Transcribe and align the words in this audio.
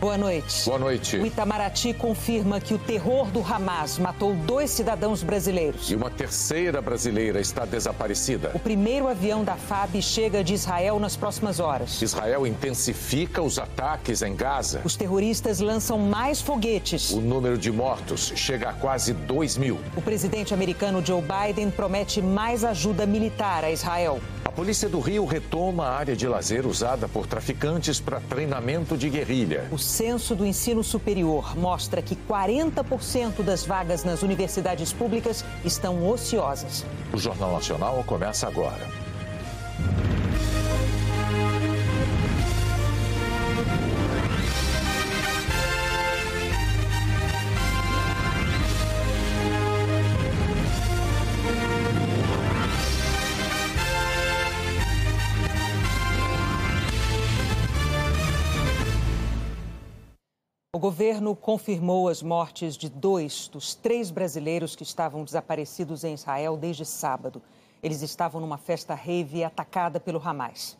Boa 0.00 0.18
noite. 0.18 0.64
Boa 0.66 0.78
noite. 0.78 1.16
O 1.16 1.26
Itamaraty 1.26 1.94
confirma 1.94 2.60
que 2.60 2.74
o 2.74 2.78
terror 2.78 3.30
do 3.30 3.40
Hamas 3.40 3.98
matou 3.98 4.34
dois 4.34 4.70
cidadãos 4.70 5.22
brasileiros. 5.22 5.90
E 5.90 5.96
uma 5.96 6.10
terceira 6.10 6.82
brasileira 6.82 7.40
está 7.40 7.64
desaparecida. 7.64 8.50
O 8.54 8.58
primeiro 8.58 9.08
avião 9.08 9.42
da 9.42 9.56
FAB 9.56 10.02
chega 10.02 10.44
de 10.44 10.54
Israel 10.54 10.98
nas 10.98 11.16
próximas 11.16 11.60
horas. 11.60 12.02
Israel 12.02 12.46
intensifica 12.46 13.40
os 13.40 13.58
ataques 13.58 14.20
em 14.22 14.36
Gaza. 14.36 14.82
Os 14.84 14.96
terroristas 14.96 15.60
lançam 15.60 15.98
mais 15.98 16.40
foguetes. 16.40 17.10
O 17.10 17.20
número 17.20 17.56
de 17.56 17.72
mortos 17.72 18.32
chega 18.36 18.70
a 18.70 18.72
quase 18.74 19.14
2 19.14 19.56
mil. 19.56 19.80
O 19.96 20.02
presidente 20.02 20.52
americano 20.52 21.04
Joe 21.04 21.22
Biden 21.22 21.70
promete 21.70 22.20
mais 22.20 22.64
ajuda 22.64 23.06
militar 23.06 23.64
a 23.64 23.70
Israel. 23.70 24.20
A 24.56 24.64
Polícia 24.66 24.88
do 24.88 25.00
Rio 25.00 25.26
retoma 25.26 25.84
a 25.84 25.98
área 25.98 26.16
de 26.16 26.26
lazer 26.26 26.64
usada 26.66 27.06
por 27.06 27.26
traficantes 27.26 28.00
para 28.00 28.20
treinamento 28.20 28.96
de 28.96 29.10
guerrilha. 29.10 29.68
O 29.70 29.76
censo 29.76 30.34
do 30.34 30.46
ensino 30.46 30.82
superior 30.82 31.54
mostra 31.54 32.00
que 32.00 32.16
40% 32.16 33.42
das 33.42 33.66
vagas 33.66 34.02
nas 34.02 34.22
universidades 34.22 34.94
públicas 34.94 35.44
estão 35.62 36.08
ociosas. 36.08 36.86
O 37.12 37.18
Jornal 37.18 37.52
Nacional 37.52 38.02
começa 38.06 38.48
agora. 38.48 39.05
O 60.76 60.78
governo 60.78 61.34
confirmou 61.34 62.06
as 62.06 62.22
mortes 62.22 62.76
de 62.76 62.90
dois 62.90 63.48
dos 63.48 63.74
três 63.74 64.10
brasileiros 64.10 64.76
que 64.76 64.82
estavam 64.82 65.24
desaparecidos 65.24 66.04
em 66.04 66.12
Israel 66.12 66.54
desde 66.54 66.84
sábado. 66.84 67.40
Eles 67.82 68.02
estavam 68.02 68.42
numa 68.42 68.58
festa 68.58 68.94
rave 68.94 69.42
atacada 69.42 69.98
pelo 69.98 70.20
Hamas. 70.22 70.76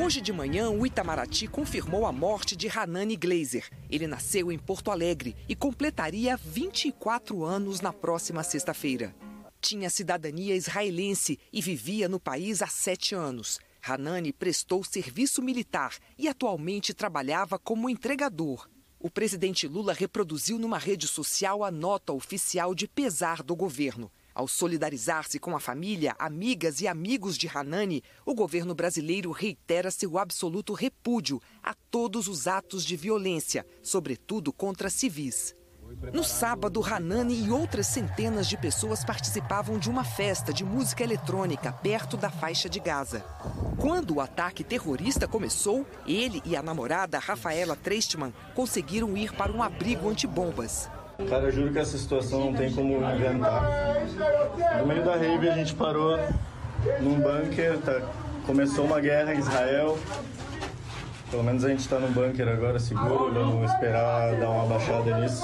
Hoje 0.00 0.20
de 0.20 0.32
manhã, 0.32 0.70
o 0.70 0.86
Itamaraty 0.86 1.48
confirmou 1.48 2.06
a 2.06 2.12
morte 2.12 2.54
de 2.54 2.68
Hanani 2.68 3.16
Glazer. 3.16 3.68
Ele 3.90 4.06
nasceu 4.06 4.52
em 4.52 4.58
Porto 4.60 4.92
Alegre 4.92 5.34
e 5.48 5.56
completaria 5.56 6.36
24 6.36 7.42
anos 7.44 7.80
na 7.80 7.92
próxima 7.92 8.44
sexta-feira. 8.44 9.12
Tinha 9.60 9.90
cidadania 9.90 10.54
israelense 10.54 11.40
e 11.52 11.60
vivia 11.60 12.08
no 12.08 12.20
país 12.20 12.62
há 12.62 12.68
sete 12.68 13.16
anos. 13.16 13.58
Hanani 13.88 14.32
prestou 14.32 14.84
serviço 14.84 15.40
militar 15.40 15.96
e 16.18 16.28
atualmente 16.28 16.92
trabalhava 16.92 17.58
como 17.58 17.88
entregador. 17.88 18.68
O 19.00 19.08
presidente 19.08 19.66
Lula 19.66 19.92
reproduziu 19.92 20.58
numa 20.58 20.76
rede 20.76 21.08
social 21.08 21.64
a 21.64 21.70
nota 21.70 22.12
oficial 22.12 22.74
de 22.74 22.86
pesar 22.86 23.42
do 23.42 23.56
governo. 23.56 24.10
Ao 24.34 24.46
solidarizar-se 24.46 25.38
com 25.38 25.56
a 25.56 25.60
família, 25.60 26.14
amigas 26.18 26.80
e 26.80 26.86
amigos 26.86 27.36
de 27.36 27.48
Hanani, 27.48 28.02
o 28.26 28.34
governo 28.34 28.74
brasileiro 28.74 29.32
reitera 29.32 29.90
seu 29.90 30.18
absoluto 30.18 30.74
repúdio 30.74 31.40
a 31.62 31.74
todos 31.90 32.28
os 32.28 32.46
atos 32.46 32.84
de 32.84 32.96
violência, 32.96 33.66
sobretudo 33.82 34.52
contra 34.52 34.90
civis. 34.90 35.56
No 36.12 36.22
sábado, 36.22 36.82
Hanani 36.84 37.44
e 37.46 37.50
outras 37.50 37.86
centenas 37.86 38.46
de 38.46 38.56
pessoas 38.56 39.04
participavam 39.04 39.78
de 39.78 39.88
uma 39.88 40.04
festa 40.04 40.52
de 40.52 40.64
música 40.64 41.02
eletrônica 41.02 41.72
perto 41.72 42.16
da 42.16 42.30
faixa 42.30 42.68
de 42.68 42.78
Gaza. 42.78 43.24
Quando 43.78 44.16
o 44.16 44.20
ataque 44.20 44.64
terrorista 44.64 45.26
começou, 45.26 45.86
ele 46.06 46.42
e 46.44 46.56
a 46.56 46.62
namorada 46.62 47.18
Rafaela 47.18 47.76
Treistman 47.76 48.32
conseguiram 48.54 49.16
ir 49.16 49.32
para 49.32 49.52
um 49.52 49.62
abrigo 49.62 50.08
antibombas. 50.08 50.90
Cara, 51.28 51.44
eu 51.44 51.52
juro 51.52 51.72
que 51.72 51.78
essa 51.78 51.98
situação 51.98 52.46
não 52.46 52.54
tem 52.54 52.72
como 52.72 52.96
inventar. 52.96 53.64
No 54.78 54.86
meio 54.86 55.04
da 55.04 55.16
rave 55.16 55.48
a 55.48 55.54
gente 55.54 55.74
parou 55.74 56.18
num 57.00 57.20
bunker, 57.20 57.78
tá? 57.78 58.00
começou 58.46 58.84
uma 58.86 59.00
guerra 59.00 59.34
em 59.34 59.38
Israel. 59.38 59.98
Pelo 61.30 61.42
menos 61.42 61.62
a 61.62 61.68
gente 61.68 61.80
está 61.80 61.98
no 61.98 62.08
bunker 62.08 62.48
agora, 62.48 62.78
seguro, 62.78 63.32
vamos 63.32 63.70
esperar 63.70 64.38
dar 64.40 64.50
uma 64.50 64.66
baixada 64.66 65.20
nisso. 65.20 65.42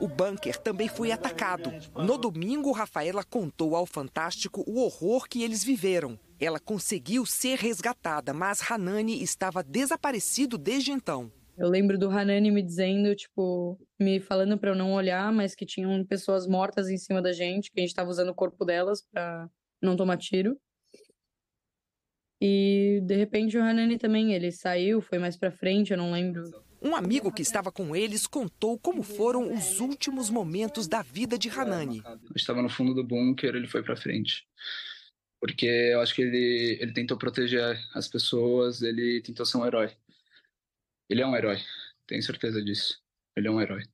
O 0.00 0.08
bunker 0.08 0.58
também 0.58 0.88
foi 0.88 1.12
atacado. 1.12 1.72
No 1.94 2.18
domingo, 2.18 2.72
Rafaela 2.72 3.22
contou 3.22 3.76
ao 3.76 3.86
Fantástico 3.86 4.64
o 4.66 4.80
horror 4.80 5.28
que 5.28 5.44
eles 5.44 5.62
viveram. 5.62 6.18
Ela 6.40 6.58
conseguiu 6.58 7.24
ser 7.24 7.56
resgatada, 7.56 8.34
mas 8.34 8.68
Hanani 8.68 9.22
estava 9.22 9.62
desaparecido 9.62 10.58
desde 10.58 10.90
então. 10.90 11.30
Eu 11.56 11.68
lembro 11.68 11.96
do 11.96 12.10
Hanani 12.10 12.50
me 12.50 12.60
dizendo, 12.60 13.14
tipo, 13.14 13.78
me 14.00 14.18
falando 14.18 14.58
para 14.58 14.70
eu 14.70 14.74
não 14.74 14.92
olhar, 14.92 15.32
mas 15.32 15.54
que 15.54 15.64
tinham 15.64 16.04
pessoas 16.04 16.48
mortas 16.48 16.88
em 16.88 16.98
cima 16.98 17.22
da 17.22 17.32
gente, 17.32 17.70
que 17.70 17.78
a 17.78 17.82
gente 17.82 17.90
estava 17.90 18.10
usando 18.10 18.30
o 18.30 18.34
corpo 18.34 18.64
delas 18.64 19.04
para 19.12 19.48
não 19.80 19.94
tomar 19.94 20.16
tiro. 20.16 20.56
E 22.44 23.00
de 23.04 23.14
repente 23.14 23.56
o 23.56 23.62
Hanani 23.62 23.96
também, 23.96 24.34
ele 24.34 24.50
saiu, 24.50 25.00
foi 25.00 25.16
mais 25.16 25.36
para 25.36 25.52
frente, 25.52 25.92
eu 25.92 25.96
não 25.96 26.10
lembro. 26.10 26.42
Um 26.82 26.96
amigo 26.96 27.30
que 27.30 27.40
estava 27.40 27.70
com 27.70 27.94
eles 27.94 28.26
contou 28.26 28.76
como 28.76 29.04
foram 29.04 29.54
os 29.54 29.78
últimos 29.78 30.28
momentos 30.28 30.88
da 30.88 31.02
vida 31.02 31.38
de 31.38 31.48
Hanani. 31.48 32.02
Eu 32.04 32.34
estava 32.34 32.60
no 32.60 32.68
fundo 32.68 32.94
do 32.94 33.04
bunker, 33.04 33.54
ele 33.54 33.68
foi 33.68 33.84
para 33.84 33.94
frente. 33.94 34.44
Porque 35.40 35.66
eu 35.66 36.00
acho 36.00 36.16
que 36.16 36.22
ele, 36.22 36.78
ele 36.80 36.92
tentou 36.92 37.16
proteger 37.16 37.78
as 37.94 38.08
pessoas, 38.08 38.82
ele 38.82 39.22
tentou 39.22 39.46
ser 39.46 39.58
um 39.58 39.64
herói. 39.64 39.92
Ele 41.08 41.22
é 41.22 41.26
um 41.26 41.36
herói, 41.36 41.60
tenho 42.08 42.24
certeza 42.24 42.60
disso. 42.60 43.00
Ele 43.36 43.46
é 43.46 43.50
um 43.52 43.60
herói. 43.60 43.84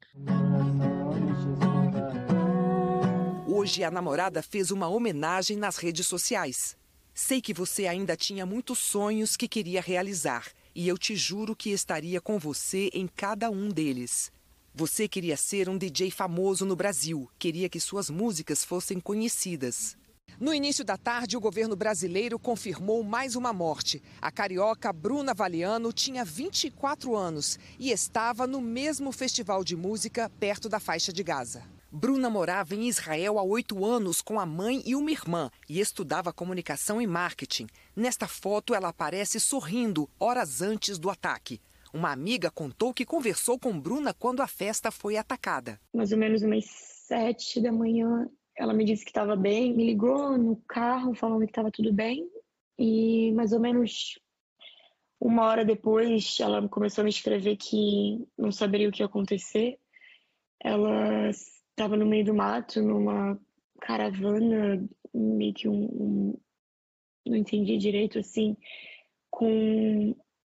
Hoje 3.46 3.84
a 3.84 3.90
namorada 3.90 4.42
fez 4.42 4.70
uma 4.70 4.88
homenagem 4.88 5.58
nas 5.58 5.76
redes 5.76 6.06
sociais. 6.06 6.78
Sei 7.20 7.40
que 7.40 7.52
você 7.52 7.88
ainda 7.88 8.16
tinha 8.16 8.46
muitos 8.46 8.78
sonhos 8.78 9.36
que 9.36 9.48
queria 9.48 9.80
realizar 9.80 10.46
e 10.72 10.86
eu 10.86 10.96
te 10.96 11.16
juro 11.16 11.56
que 11.56 11.70
estaria 11.70 12.20
com 12.20 12.38
você 12.38 12.90
em 12.94 13.08
cada 13.08 13.50
um 13.50 13.70
deles. 13.70 14.30
Você 14.72 15.08
queria 15.08 15.36
ser 15.36 15.68
um 15.68 15.76
DJ 15.76 16.12
famoso 16.12 16.64
no 16.64 16.76
Brasil, 16.76 17.28
queria 17.36 17.68
que 17.68 17.80
suas 17.80 18.08
músicas 18.08 18.62
fossem 18.62 19.00
conhecidas. 19.00 19.96
No 20.38 20.54
início 20.54 20.84
da 20.84 20.96
tarde, 20.96 21.36
o 21.36 21.40
governo 21.40 21.74
brasileiro 21.74 22.38
confirmou 22.38 23.02
mais 23.02 23.34
uma 23.34 23.52
morte. 23.52 24.00
A 24.22 24.30
carioca 24.30 24.92
Bruna 24.92 25.34
Valiano 25.34 25.92
tinha 25.92 26.24
24 26.24 27.16
anos 27.16 27.58
e 27.80 27.90
estava 27.90 28.46
no 28.46 28.60
mesmo 28.60 29.10
festival 29.10 29.64
de 29.64 29.74
música 29.74 30.30
perto 30.38 30.68
da 30.68 30.78
faixa 30.78 31.12
de 31.12 31.24
Gaza. 31.24 31.77
Bruna 31.90 32.28
morava 32.28 32.74
em 32.74 32.86
Israel 32.86 33.38
há 33.38 33.42
oito 33.42 33.82
anos 33.82 34.20
com 34.20 34.38
a 34.38 34.44
mãe 34.44 34.82
e 34.84 34.94
uma 34.94 35.10
irmã 35.10 35.50
e 35.66 35.80
estudava 35.80 36.34
comunicação 36.34 37.00
e 37.00 37.06
marketing. 37.06 37.66
Nesta 37.96 38.28
foto, 38.28 38.74
ela 38.74 38.88
aparece 38.88 39.40
sorrindo 39.40 40.06
horas 40.20 40.60
antes 40.60 40.98
do 40.98 41.08
ataque. 41.08 41.60
Uma 41.92 42.12
amiga 42.12 42.50
contou 42.50 42.92
que 42.92 43.06
conversou 43.06 43.58
com 43.58 43.80
Bruna 43.80 44.12
quando 44.12 44.42
a 44.42 44.46
festa 44.46 44.90
foi 44.90 45.16
atacada. 45.16 45.80
Mais 45.94 46.12
ou 46.12 46.18
menos 46.18 46.42
umas 46.42 46.66
sete 46.66 47.58
da 47.58 47.72
manhã, 47.72 48.28
ela 48.54 48.74
me 48.74 48.84
disse 48.84 49.02
que 49.02 49.10
estava 49.10 49.34
bem, 49.34 49.74
me 49.74 49.86
ligou 49.86 50.36
no 50.36 50.56
carro 50.68 51.14
falando 51.14 51.46
que 51.46 51.50
estava 51.50 51.70
tudo 51.70 51.90
bem. 51.90 52.28
E 52.78 53.32
mais 53.32 53.54
ou 53.54 53.60
menos 53.60 54.20
uma 55.18 55.46
hora 55.46 55.64
depois, 55.64 56.36
ela 56.38 56.68
começou 56.68 57.00
a 57.00 57.04
me 57.04 57.10
escrever 57.10 57.56
que 57.56 58.28
não 58.36 58.52
saberia 58.52 58.90
o 58.90 58.92
que 58.92 59.02
ia 59.02 59.06
acontecer. 59.06 59.78
Ela 60.60 61.30
estava 61.78 61.96
no 61.96 62.04
meio 62.04 62.24
do 62.24 62.34
mato, 62.34 62.82
numa 62.82 63.38
caravana, 63.80 64.84
meio 65.14 65.54
que 65.54 65.68
um, 65.68 65.84
um, 65.84 66.38
não 67.24 67.36
entendi 67.36 67.78
direito 67.78 68.18
assim, 68.18 68.56
com 69.30 70.14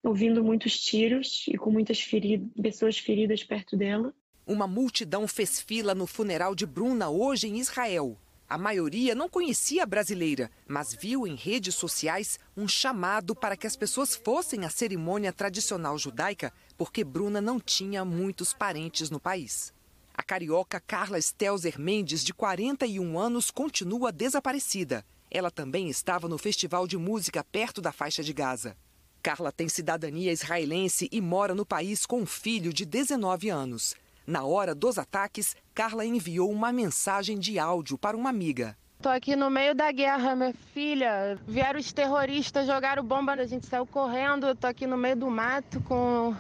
ouvindo 0.05 0.45
muitos 0.45 0.79
tiros 0.79 1.45
e 1.49 1.59
com 1.59 1.73
muitas 1.73 2.01
feridas, 2.01 2.49
pessoas 2.63 2.99
feridas 2.99 3.43
perto 3.43 3.77
dela. 3.77 4.15
Uma 4.47 4.69
multidão 4.69 5.27
fez 5.27 5.61
fila 5.61 5.93
no 5.93 6.07
funeral 6.07 6.55
de 6.55 6.65
Bruna 6.65 7.11
hoje 7.11 7.49
em 7.49 7.59
Israel. 7.59 8.17
A 8.49 8.57
maioria 8.57 9.15
não 9.15 9.29
conhecia 9.29 9.83
a 9.83 9.87
brasileira, 9.87 10.51
mas 10.67 10.95
viu 10.95 11.27
em 11.27 11.35
redes 11.35 11.75
sociais 11.75 12.39
um 12.57 12.67
chamado 12.67 13.35
para 13.35 13.57
que 13.57 13.67
as 13.67 13.77
pessoas 13.77 14.15
fossem 14.17 14.65
à 14.65 14.71
cerimônia 14.71 15.33
tradicional 15.33 15.99
judaica, 15.99 16.51
porque 16.77 17.05
Bruna 17.05 17.43
não 17.43 17.61
tinha 17.61 18.05
muitos 18.07 18.55
parentes 18.55 19.11
no 19.11 19.21
país. 19.21 19.75
A 20.19 20.23
carioca 20.25 20.81
Carla 20.81 21.21
Stelzer 21.21 21.79
Mendes, 21.79 22.25
de 22.25 22.35
41 22.35 23.17
anos, 23.17 23.53
continua 23.53 24.11
desaparecida. 24.11 25.07
Ela 25.31 25.49
também 25.49 25.89
estava 25.89 26.27
no 26.27 26.37
festival 26.37 26.89
de 26.89 26.99
música 26.99 27.45
perto 27.45 27.81
da 27.81 27.93
faixa 27.93 28.21
de 28.21 28.33
Gaza. 28.33 28.77
Carla 29.23 29.53
tem 29.53 29.69
cidadania 29.69 30.33
israelense 30.33 31.09
e 31.13 31.21
mora 31.21 31.55
no 31.55 31.65
país 31.65 32.05
com 32.05 32.23
um 32.23 32.27
filho 32.27 32.73
de 32.73 32.85
19 32.85 33.49
anos. 33.49 33.95
Na 34.27 34.43
hora 34.43 34.75
dos 34.75 34.99
ataques, 34.99 35.55
Carla 35.73 36.05
enviou 36.05 36.51
uma 36.51 36.73
mensagem 36.73 37.39
de 37.39 37.57
áudio 37.57 37.97
para 37.97 38.17
uma 38.17 38.29
amiga. 38.29 38.77
Tô 39.01 39.09
aqui 39.09 39.37
no 39.37 39.49
meio 39.49 39.73
da 39.73 39.93
guerra, 39.93 40.35
minha 40.35 40.53
filha. 40.75 41.39
Vieram 41.47 41.79
os 41.79 41.93
terroristas, 41.93 42.67
jogaram 42.67 43.05
bomba, 43.05 43.35
a 43.35 43.47
gente 43.47 43.69
saiu 43.69 43.87
correndo. 43.87 44.53
Tô 44.57 44.67
aqui 44.67 44.85
no 44.85 44.97
meio 44.97 45.15
do 45.15 45.31
mato 45.31 45.81
com, 45.83 46.35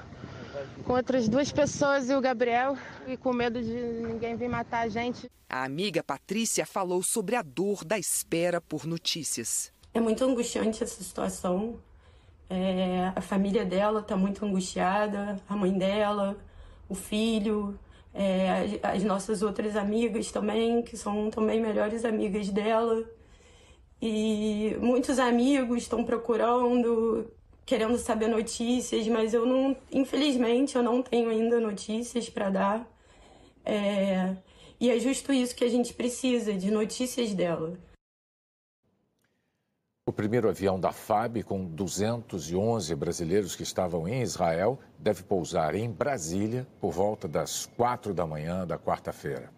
com 0.84 0.93
outras 0.93 1.28
duas 1.28 1.52
pessoas 1.52 2.08
e 2.08 2.14
o 2.14 2.20
Gabriel, 2.20 2.76
e 3.06 3.16
com 3.16 3.32
medo 3.32 3.60
de 3.62 3.75
ninguém 3.75 4.37
vir 4.37 4.49
matar 4.49 4.81
a 4.81 4.88
gente. 4.88 5.31
A 5.49 5.64
amiga 5.64 6.02
Patrícia 6.02 6.66
falou 6.66 7.02
sobre 7.02 7.37
a 7.37 7.43
dor 7.43 7.84
da 7.84 7.99
espera 7.99 8.60
por 8.60 8.87
notícias. 8.87 9.72
É 9.94 10.00
muito 10.00 10.25
angustiante 10.25 10.84
essa 10.84 11.02
situação. 11.02 11.78
É, 12.50 13.12
a 13.14 13.20
família 13.20 13.64
dela 13.64 14.00
está 14.00 14.16
muito 14.16 14.44
angustiada, 14.44 15.40
a 15.49 15.56
mãe 15.56 15.72
dela, 15.72 16.37
o 16.88 16.94
filho, 16.94 17.78
é, 18.14 18.81
as 18.82 19.02
nossas 19.05 19.43
outras 19.43 19.76
amigas 19.76 20.31
também, 20.31 20.82
que 20.82 20.96
são 20.96 21.31
também 21.31 21.60
melhores 21.60 22.05
amigas 22.05 22.49
dela. 22.49 23.05
E 24.00 24.76
muitos 24.81 25.19
amigos 25.19 25.82
estão 25.82 26.05
procurando, 26.05 27.31
querendo 27.69 27.99
saber 27.99 28.29
notícias, 28.29 29.06
mas 29.09 29.35
eu 29.35 29.44
não, 29.44 29.76
infelizmente, 29.93 30.75
eu 30.75 30.82
não 30.82 31.03
tenho 31.03 31.29
ainda 31.29 31.61
notícias 31.61 32.26
para 32.31 32.49
dar. 32.49 32.91
É, 33.62 34.35
e 34.81 34.91
é 34.91 34.99
justo 34.99 35.35
isso 35.35 35.55
que 35.55 35.65
a 35.65 35.69
gente 35.69 35.93
precisa, 35.93 36.55
de 36.55 36.70
notícias 36.70 37.35
dela. 37.35 37.79
O 40.09 40.12
primeiro 40.12 40.49
avião 40.49 40.81
da 40.81 40.93
FAB, 40.93 41.43
com 41.43 41.62
211 41.67 42.94
brasileiros 42.94 43.55
que 43.55 43.62
estavam 43.62 44.09
em 44.09 44.23
Israel, 44.23 44.81
deve 44.99 45.23
pousar 45.23 45.75
em 45.75 45.91
Brasília 45.91 46.67
por 46.81 46.91
volta 46.91 47.29
das 47.29 47.67
quatro 47.76 48.15
da 48.15 48.26
manhã 48.26 48.67
da 48.67 48.79
quarta-feira. 48.79 49.53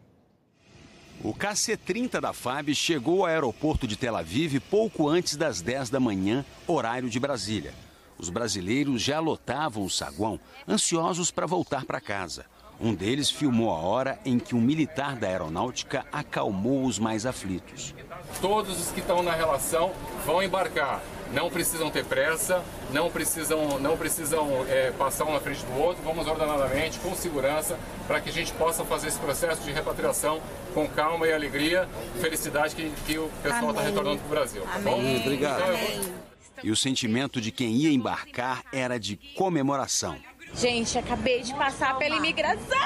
O 1.22 1.32
KC-30 1.32 2.20
da 2.20 2.32
FAB 2.32 2.74
chegou 2.74 3.20
ao 3.20 3.26
aeroporto 3.26 3.86
de 3.86 3.96
Tel 3.96 4.16
Aviv 4.16 4.58
pouco 4.68 5.08
antes 5.08 5.36
das 5.36 5.62
10 5.62 5.90
da 5.90 6.00
manhã, 6.00 6.44
horário 6.66 7.08
de 7.08 7.20
Brasília. 7.20 7.72
Os 8.20 8.28
brasileiros 8.28 9.00
já 9.00 9.18
lotavam 9.18 9.82
o 9.82 9.88
saguão, 9.88 10.38
ansiosos 10.68 11.30
para 11.30 11.46
voltar 11.46 11.86
para 11.86 12.02
casa. 12.02 12.44
Um 12.78 12.94
deles 12.94 13.30
filmou 13.30 13.70
a 13.70 13.78
hora 13.78 14.18
em 14.26 14.38
que 14.38 14.54
um 14.54 14.60
militar 14.60 15.16
da 15.16 15.26
aeronáutica 15.26 16.04
acalmou 16.12 16.84
os 16.84 16.98
mais 16.98 17.24
aflitos. 17.24 17.94
Todos 18.42 18.78
os 18.78 18.90
que 18.90 19.00
estão 19.00 19.22
na 19.22 19.32
relação 19.32 19.92
vão 20.26 20.42
embarcar. 20.42 21.00
Não 21.32 21.48
precisam 21.48 21.90
ter 21.90 22.04
pressa, 22.04 22.62
não 22.92 23.10
precisam, 23.10 23.78
não 23.78 23.96
precisam 23.96 24.66
é, 24.68 24.90
passar 24.90 25.24
um 25.24 25.32
na 25.32 25.40
frente 25.40 25.64
do 25.64 25.78
outro. 25.78 26.02
Vamos 26.02 26.26
ordenadamente, 26.26 26.98
com 26.98 27.14
segurança, 27.14 27.78
para 28.06 28.20
que 28.20 28.28
a 28.28 28.32
gente 28.32 28.52
possa 28.52 28.84
fazer 28.84 29.08
esse 29.08 29.18
processo 29.18 29.62
de 29.62 29.72
repatriação 29.72 30.40
com 30.74 30.86
calma 30.88 31.26
e 31.26 31.32
alegria, 31.32 31.88
felicidade 32.20 32.74
que, 32.74 32.90
que 33.06 33.18
o 33.18 33.30
pessoal 33.42 33.70
está 33.70 33.82
retornando 33.82 34.18
para 34.18 34.26
o 34.26 34.30
Brasil. 34.30 34.62
Tá 34.62 34.78
bom? 34.78 35.16
Obrigado. 35.16 35.60
Então, 35.60 36.29
e 36.62 36.70
o 36.70 36.76
sentimento 36.76 37.40
de 37.40 37.50
quem 37.50 37.72
ia 37.72 37.90
embarcar 37.90 38.62
era 38.72 38.98
de 38.98 39.16
comemoração. 39.36 40.18
Gente, 40.54 40.98
acabei 40.98 41.42
de 41.42 41.54
passar 41.54 41.96
pela 41.98 42.16
imigração! 42.16 42.76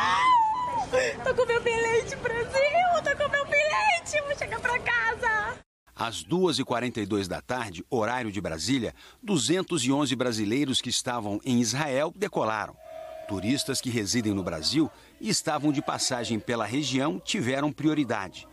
Tô 1.25 1.35
com 1.35 1.47
meu 1.47 1.61
bilhete, 1.63 2.17
Brasil! 2.17 3.03
Tô 3.03 3.17
com 3.17 3.31
meu 3.31 3.45
bilhete! 3.47 4.21
Vou 4.27 4.37
chegar 4.37 4.61
pra 4.61 4.79
casa! 4.79 5.59
Às 5.97 6.25
2h42 6.25 7.29
da 7.29 7.41
tarde, 7.41 7.85
horário 7.89 8.31
de 8.33 8.41
Brasília, 8.41 8.95
211 9.23 10.15
brasileiros 10.17 10.81
que 10.81 10.91
estavam 10.91 11.41
em 11.45 11.61
Israel 11.61 12.13
decolaram. 12.15 12.77
Turistas 13.29 13.81
que 13.81 13.91
residem 13.91 14.35
no 14.35 14.43
Brasil 14.43 14.91
e 15.21 15.31
estavam 15.31 15.73
de 15.73 15.81
passagem 15.81 16.39
pela 16.39 16.67
região 16.67 17.19
tiveram 17.19 17.73
prioridade. 17.73 18.47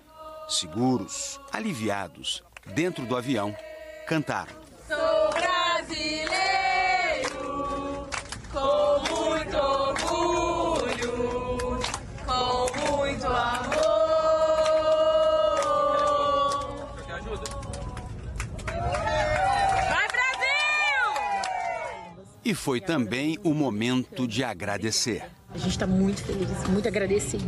Seguros, 0.47 1.39
aliviados, 1.51 2.43
dentro 2.73 3.05
do 3.05 3.17
avião, 3.17 3.55
cantaram. 4.07 4.55
Brasileiro! 5.91 6.31
com 8.51 8.99
muito 9.13 9.57
orgulho, 9.57 11.09
com 12.25 12.71
muito 12.95 13.27
amor. 13.27 13.81
Vai, 19.89 20.07
Brasil! 20.07 21.11
E 22.45 22.53
foi 22.55 22.79
também 22.79 23.37
o 23.43 23.53
momento 23.53 24.25
de 24.25 24.45
agradecer. 24.45 25.25
A 25.53 25.57
gente 25.57 25.71
está 25.71 25.85
muito 25.85 26.23
feliz, 26.23 26.47
muito 26.69 26.87
agradecido. 26.87 27.43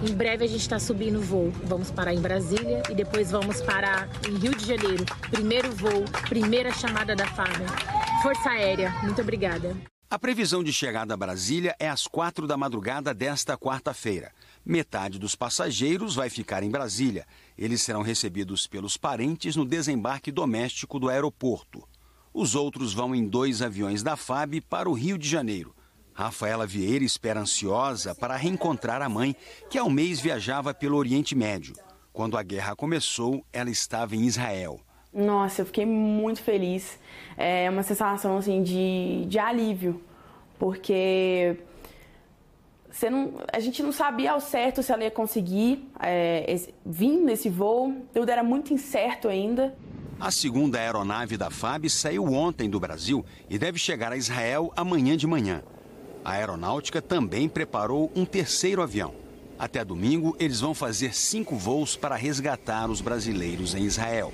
Em 0.00 0.14
breve 0.14 0.44
a 0.44 0.46
gente 0.46 0.60
está 0.60 0.78
subindo 0.78 1.18
o 1.18 1.22
voo. 1.22 1.50
Vamos 1.64 1.90
parar 1.90 2.14
em 2.14 2.20
Brasília 2.20 2.82
e 2.88 2.94
depois 2.94 3.32
vamos 3.32 3.60
parar 3.60 4.08
em 4.28 4.36
Rio 4.36 4.54
de 4.54 4.64
Janeiro. 4.64 5.04
Primeiro 5.28 5.72
voo, 5.72 6.04
primeira 6.28 6.72
chamada 6.72 7.16
da 7.16 7.26
FAB. 7.26 7.66
Força 8.22 8.50
Aérea, 8.50 8.92
muito 9.02 9.20
obrigada. 9.20 9.76
A 10.08 10.18
previsão 10.18 10.62
de 10.62 10.72
chegada 10.72 11.14
a 11.14 11.16
Brasília 11.16 11.74
é 11.80 11.88
às 11.88 12.06
quatro 12.06 12.46
da 12.46 12.56
madrugada 12.56 13.12
desta 13.12 13.58
quarta-feira. 13.58 14.32
Metade 14.64 15.18
dos 15.18 15.34
passageiros 15.34 16.14
vai 16.14 16.30
ficar 16.30 16.62
em 16.62 16.70
Brasília. 16.70 17.26
Eles 17.58 17.82
serão 17.82 18.00
recebidos 18.00 18.68
pelos 18.68 18.96
parentes 18.96 19.56
no 19.56 19.66
desembarque 19.66 20.30
doméstico 20.30 21.00
do 21.00 21.08
aeroporto. 21.08 21.82
Os 22.32 22.54
outros 22.54 22.94
vão 22.94 23.14
em 23.14 23.26
dois 23.26 23.62
aviões 23.62 24.02
da 24.02 24.16
FAB 24.16 24.60
para 24.60 24.88
o 24.88 24.94
Rio 24.94 25.18
de 25.18 25.28
Janeiro. 25.28 25.74
Rafaela 26.18 26.66
Vieira 26.66 27.04
espera 27.04 27.38
ansiosa 27.38 28.12
para 28.12 28.34
reencontrar 28.34 29.00
a 29.02 29.08
mãe, 29.08 29.36
que 29.70 29.78
há 29.78 29.84
um 29.84 29.88
mês 29.88 30.18
viajava 30.18 30.74
pelo 30.74 30.96
Oriente 30.96 31.36
Médio. 31.36 31.76
Quando 32.12 32.36
a 32.36 32.42
guerra 32.42 32.74
começou, 32.74 33.44
ela 33.52 33.70
estava 33.70 34.16
em 34.16 34.24
Israel. 34.24 34.80
Nossa, 35.14 35.62
eu 35.62 35.66
fiquei 35.66 35.86
muito 35.86 36.42
feliz. 36.42 36.98
É 37.36 37.70
uma 37.70 37.84
sensação 37.84 38.36
assim 38.36 38.64
de, 38.64 39.26
de 39.28 39.38
alívio, 39.38 40.02
porque 40.58 41.56
você 42.90 43.08
não, 43.08 43.34
a 43.52 43.60
gente 43.60 43.80
não 43.80 43.92
sabia 43.92 44.32
ao 44.32 44.40
certo 44.40 44.82
se 44.82 44.90
ela 44.90 45.04
ia 45.04 45.12
conseguir 45.12 45.88
é, 46.00 46.52
vir 46.84 47.16
nesse 47.16 47.48
voo, 47.48 47.94
tudo 48.12 48.28
era 48.28 48.42
muito 48.42 48.74
incerto 48.74 49.28
ainda. 49.28 49.72
A 50.18 50.32
segunda 50.32 50.80
aeronave 50.80 51.36
da 51.36 51.48
FAB 51.48 51.88
saiu 51.88 52.24
ontem 52.24 52.68
do 52.68 52.80
Brasil 52.80 53.24
e 53.48 53.56
deve 53.56 53.78
chegar 53.78 54.10
a 54.10 54.16
Israel 54.16 54.72
amanhã 54.74 55.16
de 55.16 55.24
manhã. 55.24 55.62
A 56.28 56.32
aeronáutica 56.32 57.00
também 57.00 57.48
preparou 57.48 58.12
um 58.14 58.26
terceiro 58.26 58.82
avião. 58.82 59.14
Até 59.58 59.82
domingo, 59.82 60.36
eles 60.38 60.60
vão 60.60 60.74
fazer 60.74 61.14
cinco 61.14 61.56
voos 61.56 61.96
para 61.96 62.16
resgatar 62.16 62.90
os 62.90 63.00
brasileiros 63.00 63.74
em 63.74 63.84
Israel. 63.84 64.30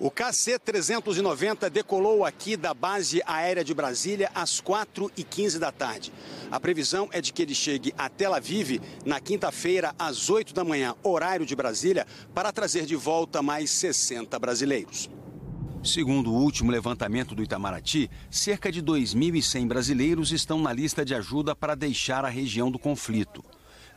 O 0.00 0.10
KC-390 0.10 1.70
decolou 1.70 2.24
aqui 2.24 2.56
da 2.56 2.74
base 2.74 3.22
aérea 3.24 3.62
de 3.62 3.72
Brasília 3.72 4.32
às 4.34 4.60
4h15 4.60 5.60
da 5.60 5.70
tarde. 5.70 6.12
A 6.50 6.58
previsão 6.58 7.08
é 7.12 7.20
de 7.20 7.32
que 7.32 7.42
ele 7.42 7.54
chegue 7.54 7.94
a 7.96 8.08
Tel 8.08 8.34
Aviv 8.34 8.80
na 9.06 9.20
quinta-feira, 9.20 9.94
às 9.96 10.28
8 10.28 10.52
da 10.52 10.64
manhã, 10.64 10.96
horário 11.04 11.46
de 11.46 11.54
Brasília, 11.54 12.04
para 12.34 12.50
trazer 12.50 12.84
de 12.84 12.96
volta 12.96 13.40
mais 13.40 13.70
60 13.70 14.36
brasileiros. 14.40 15.08
Segundo 15.84 16.30
o 16.30 16.36
último 16.36 16.70
levantamento 16.70 17.34
do 17.34 17.42
Itamaraty, 17.42 18.08
cerca 18.30 18.70
de 18.70 18.80
2.100 18.80 19.66
brasileiros 19.66 20.30
estão 20.30 20.60
na 20.60 20.72
lista 20.72 21.04
de 21.04 21.12
ajuda 21.12 21.56
para 21.56 21.74
deixar 21.74 22.24
a 22.24 22.28
região 22.28 22.70
do 22.70 22.78
conflito. 22.78 23.44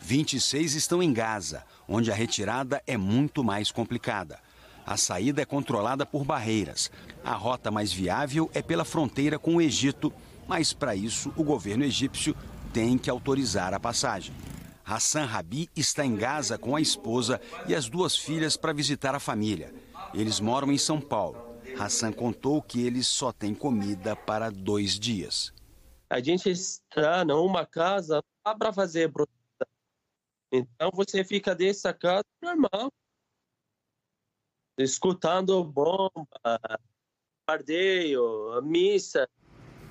26 0.01 0.73
estão 0.73 1.03
em 1.03 1.13
Gaza, 1.13 1.63
onde 1.87 2.11
a 2.11 2.15
retirada 2.15 2.81
é 2.87 2.97
muito 2.97 3.43
mais 3.43 3.71
complicada. 3.71 4.39
A 4.83 4.97
saída 4.97 5.43
é 5.43 5.45
controlada 5.45 6.07
por 6.07 6.23
barreiras. 6.23 6.89
A 7.23 7.33
rota 7.33 7.69
mais 7.69 7.93
viável 7.93 8.49
é 8.55 8.63
pela 8.63 8.83
fronteira 8.83 9.37
com 9.37 9.57
o 9.57 9.61
Egito, 9.61 10.11
mas 10.47 10.73
para 10.73 10.95
isso 10.95 11.31
o 11.35 11.43
governo 11.43 11.83
egípcio 11.83 12.35
tem 12.73 12.97
que 12.97 13.11
autorizar 13.11 13.75
a 13.75 13.79
passagem. 13.79 14.33
Hassan 14.83 15.25
Rabi 15.25 15.69
está 15.75 16.03
em 16.03 16.15
Gaza 16.15 16.57
com 16.57 16.75
a 16.75 16.81
esposa 16.81 17.39
e 17.67 17.75
as 17.75 17.87
duas 17.87 18.17
filhas 18.17 18.57
para 18.57 18.73
visitar 18.73 19.13
a 19.13 19.19
família. 19.19 19.73
Eles 20.15 20.39
moram 20.39 20.71
em 20.71 20.77
São 20.77 20.99
Paulo. 20.99 21.44
Hassan 21.77 22.11
contou 22.11 22.61
que 22.61 22.85
eles 22.85 23.07
só 23.07 23.31
têm 23.31 23.53
comida 23.53 24.15
para 24.15 24.49
dois 24.49 24.99
dias. 24.99 25.53
A 26.09 26.21
gente 26.21 26.49
está 26.49 27.25
numa 27.25 27.65
casa 27.65 28.23
para 28.43 28.71
fazer 28.71 29.11
Então 30.51 30.89
você 30.93 31.23
fica 31.23 31.55
dessa 31.55 31.93
casa 31.93 32.23
normal 32.41 32.91
escutando 34.77 35.63
bomba, 35.63 36.27
bombardeio, 37.47 38.61
missa. 38.63 39.27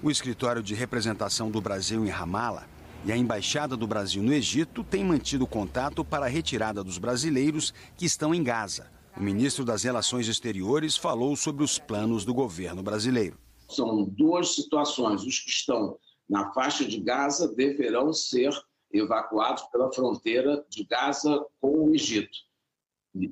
O 0.02 0.10
escritório 0.10 0.62
de 0.62 0.74
representação 0.74 1.50
do 1.50 1.60
Brasil 1.60 2.04
em 2.04 2.10
Ramala 2.10 2.68
e 3.04 3.12
a 3.12 3.16
embaixada 3.16 3.76
do 3.76 3.86
Brasil 3.86 4.22
no 4.22 4.32
Egito 4.32 4.84
têm 4.84 5.04
mantido 5.04 5.46
contato 5.46 6.04
para 6.04 6.26
a 6.26 6.28
retirada 6.28 6.84
dos 6.84 6.98
brasileiros 6.98 7.72
que 7.96 8.04
estão 8.04 8.34
em 8.34 8.42
Gaza. 8.42 8.90
O 9.16 9.22
ministro 9.22 9.64
das 9.64 9.84
Relações 9.84 10.26
Exteriores 10.28 10.96
falou 10.96 11.36
sobre 11.36 11.62
os 11.62 11.78
planos 11.78 12.24
do 12.24 12.34
governo 12.34 12.82
brasileiro. 12.82 13.38
São 13.68 14.04
duas 14.04 14.54
situações. 14.54 15.22
Os 15.22 15.38
que 15.38 15.50
estão 15.50 15.98
na 16.28 16.52
faixa 16.52 16.84
de 16.84 17.00
Gaza 17.00 17.48
deverão 17.54 18.12
ser 18.12 18.52
evacuados 18.92 19.62
pela 19.64 19.92
fronteira 19.92 20.64
de 20.68 20.84
Gaza 20.84 21.44
com 21.60 21.86
o 21.86 21.94
Egito 21.94 22.38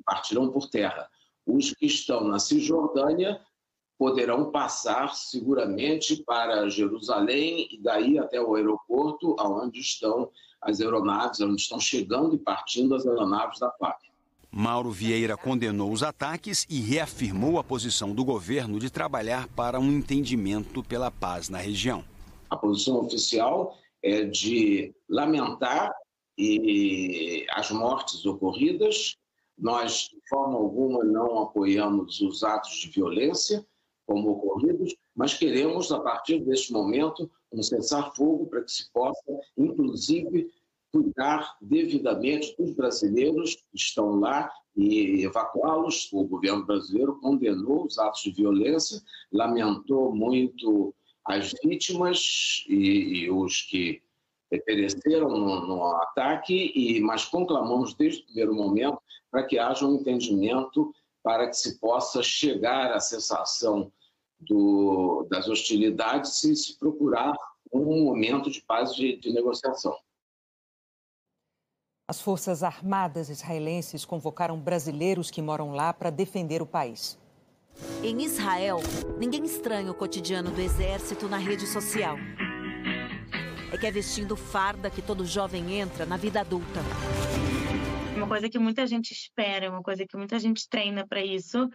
partirão 0.05 0.51
por 0.51 0.69
terra. 0.69 1.09
Os 1.47 1.73
que 1.75 1.87
estão 1.87 2.23
na 2.25 2.39
Cisjordânia 2.39 3.41
poderão 3.99 4.51
passar 4.51 5.15
seguramente 5.15 6.23
para 6.25 6.69
Jerusalém 6.69 7.69
e 7.71 7.81
daí 7.81 8.19
até 8.19 8.41
o 8.41 8.55
aeroporto, 8.55 9.37
aonde 9.39 9.81
estão 9.81 10.31
as 10.61 10.81
aeronaves, 10.81 11.41
onde 11.41 11.61
estão 11.61 11.81
chegando 11.81 12.35
e 12.35 12.39
partindo 12.39 12.95
as 12.95 13.07
aeronaves 13.07 13.59
da 13.59 13.71
FAB. 13.73 14.12
Mauro 14.55 14.91
Vieira 14.91 15.35
condenou 15.35 15.91
os 15.91 16.03
ataques 16.03 16.67
e 16.69 16.79
reafirmou 16.79 17.59
a 17.59 17.65
posição 17.65 18.15
do 18.15 18.23
governo 18.23 18.79
de 18.79 18.91
trabalhar 18.91 19.49
para 19.49 19.81
um 19.81 19.91
entendimento 19.91 20.83
pela 20.83 21.11
paz 21.11 21.49
na 21.49 21.57
região. 21.57 22.05
A 22.51 22.57
posição 22.57 23.01
oficial 23.01 23.79
é 24.03 24.25
de 24.25 24.95
lamentar 25.09 25.91
e 26.37 27.47
as 27.53 27.71
mortes 27.71 28.27
ocorridas. 28.27 29.17
Nós, 29.57 30.11
de 30.13 30.21
forma 30.29 30.59
alguma, 30.59 31.03
não 31.03 31.39
apoiamos 31.39 32.21
os 32.21 32.45
atos 32.45 32.75
de 32.75 32.91
violência 32.91 33.65
como 34.07 34.33
ocorridos, 34.33 34.95
mas 35.17 35.33
queremos, 35.33 35.91
a 35.91 36.01
partir 36.01 36.41
deste 36.41 36.75
momento, 36.75 37.31
um 37.51 37.63
cessar-fogo 37.63 38.47
para 38.49 38.63
que 38.63 38.71
se 38.73 38.93
possa, 38.93 39.23
inclusive, 39.57 40.51
cuidar 40.93 41.57
devidamente 41.61 42.55
dos 42.57 42.75
brasileiros 42.75 43.55
que 43.55 43.77
estão 43.77 44.21
lá 44.21 44.53
e 44.77 45.25
evacuá-los. 45.25 46.13
O 46.13 46.25
governo 46.25 46.65
brasileiro 46.65 47.19
condenou 47.21 47.87
os 47.87 47.99
atos 47.99 48.23
de 48.23 48.33
violência, 48.33 49.01
lamentou 49.33 50.15
muito 50.15 50.95
as 51.25 51.53
vítimas 51.65 52.65
e, 52.69 53.25
e 53.25 53.31
os 53.31 53.63
que 53.63 54.03
pereceram 54.67 55.31
no, 55.31 55.67
no, 55.67 55.85
ataque, 55.97 56.73
e 56.75 57.01
mas 57.01 57.25
conclamamos 57.25 57.95
desde 57.95 58.23
o 58.23 58.27
primeiro 58.27 58.55
momento 58.55 58.99
para 59.31 59.45
que 59.45 59.59
haja 59.59 59.87
um 59.87 59.95
entendimento 59.95 60.93
para 61.23 61.49
que 61.49 61.57
se 61.57 61.79
possa 61.79 62.23
chegar 62.23 62.93
à 62.93 63.01
cessação 63.01 63.91
do, 64.39 65.27
das 65.31 65.49
hostilidades 65.49 66.43
e 66.45 66.55
se 66.55 66.79
procurar 66.79 67.35
um 67.73 68.05
momento 68.05 68.51
de 68.51 68.61
paz 68.63 68.95
de, 68.95 69.17
de 69.17 69.33
negociação. 69.33 69.97
As 72.13 72.21
Forças 72.21 72.63
Armadas 72.63 73.31
israelenses 73.31 74.05
convocaram 74.05 74.61
brasileiros 74.61 75.31
que 75.31 75.41
moram 75.41 75.73
lá 75.73 75.95
para 75.95 76.11
defender 76.11 76.61
o 76.61 76.67
país. 76.67 77.19
Em 78.05 78.21
Israel, 78.23 78.81
ninguém 79.19 79.43
estranha 79.45 79.91
o 79.91 79.95
cotidiano 79.95 80.51
do 80.51 80.61
exército 80.61 81.27
na 81.27 81.39
rede 81.39 81.67
social. 81.67 82.19
É 83.73 83.79
que 83.79 83.87
é 83.87 83.91
vestindo 83.91 84.37
farda 84.37 84.91
que 84.91 85.01
todo 85.01 85.25
jovem 85.25 85.81
entra 85.81 86.05
na 86.05 86.19
vida 86.19 86.43
adulta. 86.43 86.81
Uma 88.15 88.29
coisa 88.29 88.47
que 88.47 88.59
muita 88.59 88.87
gente 88.87 89.13
espera, 89.13 89.71
uma 89.71 89.83
coisa 89.83 90.07
que 90.07 90.15
muita 90.15 90.39
gente 90.39 90.69
treina 90.69 91.07
para 91.07 91.25
isso. 91.25 91.67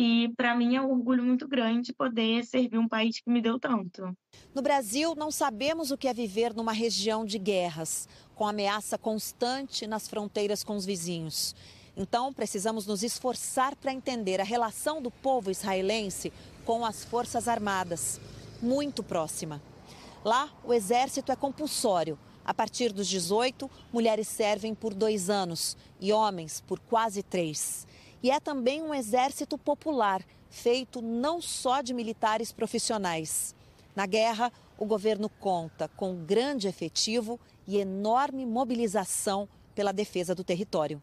E 0.00 0.32
para 0.36 0.54
mim 0.54 0.76
é 0.76 0.80
um 0.80 0.92
orgulho 0.92 1.24
muito 1.24 1.48
grande 1.48 1.92
poder 1.92 2.44
servir 2.44 2.78
um 2.78 2.86
país 2.86 3.18
que 3.18 3.28
me 3.28 3.42
deu 3.42 3.58
tanto. 3.58 4.16
No 4.54 4.62
Brasil, 4.62 5.16
não 5.16 5.28
sabemos 5.28 5.90
o 5.90 5.98
que 5.98 6.06
é 6.06 6.14
viver 6.14 6.54
numa 6.54 6.70
região 6.70 7.24
de 7.24 7.36
guerras, 7.36 8.08
com 8.36 8.46
ameaça 8.46 8.96
constante 8.96 9.88
nas 9.88 10.06
fronteiras 10.06 10.62
com 10.62 10.76
os 10.76 10.86
vizinhos. 10.86 11.52
Então, 11.96 12.32
precisamos 12.32 12.86
nos 12.86 13.02
esforçar 13.02 13.74
para 13.74 13.92
entender 13.92 14.40
a 14.40 14.44
relação 14.44 15.02
do 15.02 15.10
povo 15.10 15.50
israelense 15.50 16.32
com 16.64 16.84
as 16.84 17.04
Forças 17.04 17.48
Armadas, 17.48 18.20
muito 18.62 19.02
próxima. 19.02 19.60
Lá, 20.24 20.48
o 20.62 20.72
exército 20.72 21.32
é 21.32 21.34
compulsório. 21.34 22.16
A 22.44 22.54
partir 22.54 22.92
dos 22.92 23.08
18, 23.08 23.68
mulheres 23.92 24.28
servem 24.28 24.76
por 24.76 24.94
dois 24.94 25.28
anos 25.28 25.76
e 26.00 26.12
homens 26.12 26.60
por 26.60 26.78
quase 26.78 27.20
três. 27.20 27.84
E 28.22 28.30
é 28.30 28.40
também 28.40 28.82
um 28.82 28.92
exército 28.92 29.56
popular, 29.56 30.22
feito 30.50 31.00
não 31.00 31.40
só 31.40 31.80
de 31.80 31.94
militares 31.94 32.50
profissionais. 32.50 33.54
Na 33.94 34.06
guerra, 34.06 34.52
o 34.76 34.84
governo 34.84 35.28
conta 35.28 35.88
com 35.96 36.24
grande 36.24 36.66
efetivo 36.66 37.38
e 37.66 37.78
enorme 37.78 38.44
mobilização 38.44 39.48
pela 39.74 39.92
defesa 39.92 40.34
do 40.34 40.42
território. 40.42 41.00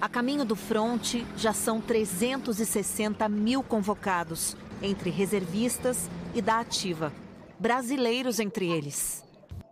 A 0.00 0.08
caminho 0.08 0.44
do 0.44 0.54
fronte, 0.54 1.26
já 1.36 1.52
são 1.52 1.80
360 1.80 3.28
mil 3.28 3.62
convocados, 3.62 4.56
entre 4.80 5.10
reservistas 5.10 6.08
e 6.34 6.40
da 6.40 6.60
ativa. 6.60 7.12
Brasileiros 7.58 8.38
entre 8.38 8.70
eles. 8.70 9.24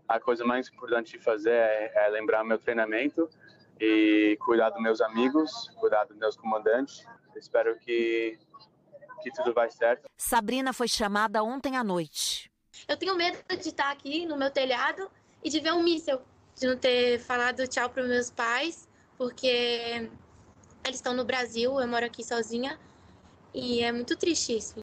A 0.09 0.19
coisa 0.19 0.45
mais 0.45 0.69
importante 0.69 1.13
de 1.13 1.23
fazer 1.23 1.53
é, 1.53 1.93
é 1.95 2.09
lembrar 2.09 2.45
meu 2.45 2.59
treinamento 2.59 3.29
e 3.81 4.37
cuidar 4.41 4.71
dos 4.71 4.83
meus 4.83 5.01
amigos, 5.01 5.71
cuidar 5.77 6.05
dos 6.05 6.17
meus 6.17 6.37
comandantes. 6.37 7.07
Espero 7.37 7.79
que, 7.79 8.39
que 9.23 9.31
tudo 9.33 9.53
vai 9.53 9.71
certo. 9.71 10.09
Sabrina 10.17 10.73
foi 10.73 10.89
chamada 10.89 11.43
ontem 11.43 11.77
à 11.77 11.85
noite. 11.85 12.51
Eu 12.89 12.97
tenho 12.97 13.17
medo 13.17 13.39
de 13.49 13.69
estar 13.69 13.91
aqui 13.91 14.27
no 14.27 14.37
meu 14.37 14.51
telhado 14.51 15.11
e 15.43 15.51
de 15.51 15.61
ver 15.61 15.73
um 15.73 15.83
míssil, 15.83 16.21
de 16.55 16.67
não 16.67 16.77
ter 16.77 17.19
falado 17.21 17.67
tchau 17.67 17.89
para 17.91 18.03
meus 18.03 18.31
pais 18.31 18.89
porque 19.17 20.11
eles 20.85 20.97
estão 20.97 21.15
no 21.15 21.25
Brasil, 21.25 21.81
eu 21.81 21.89
moro 21.89 22.05
aqui 22.05 22.23
sozinha 22.23 22.79
e 23.53 23.83
é 23.83 23.91
muito 23.91 24.17
triste 24.17 24.57
isso. 24.57 24.77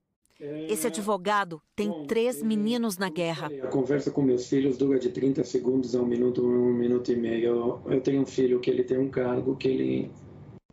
Esse 0.68 0.88
advogado 0.88 1.62
tem 1.76 2.06
três 2.06 2.42
meninos 2.42 2.98
na 2.98 3.10
guerra. 3.10 3.50
A 3.62 3.68
conversa 3.68 4.12
com 4.12 4.22
meus 4.22 4.48
filhos 4.48 4.78
dura 4.78 5.00
de 5.00 5.10
30 5.10 5.44
segundos 5.44 5.96
a 5.96 6.02
um 6.02 6.06
minuto, 6.06 6.46
um 6.46 6.74
minuto 6.74 7.12
e 7.12 7.16
meio. 7.16 7.82
Eu, 7.86 8.02
tenho 8.02 8.22
um 8.22 8.26
filho 8.26 8.60
que 8.60 8.70
ele 8.70 8.84
tem 8.84 8.98
um 8.98 9.10
cargo 9.10 9.56
que 9.56 9.68
ele 9.68 10.12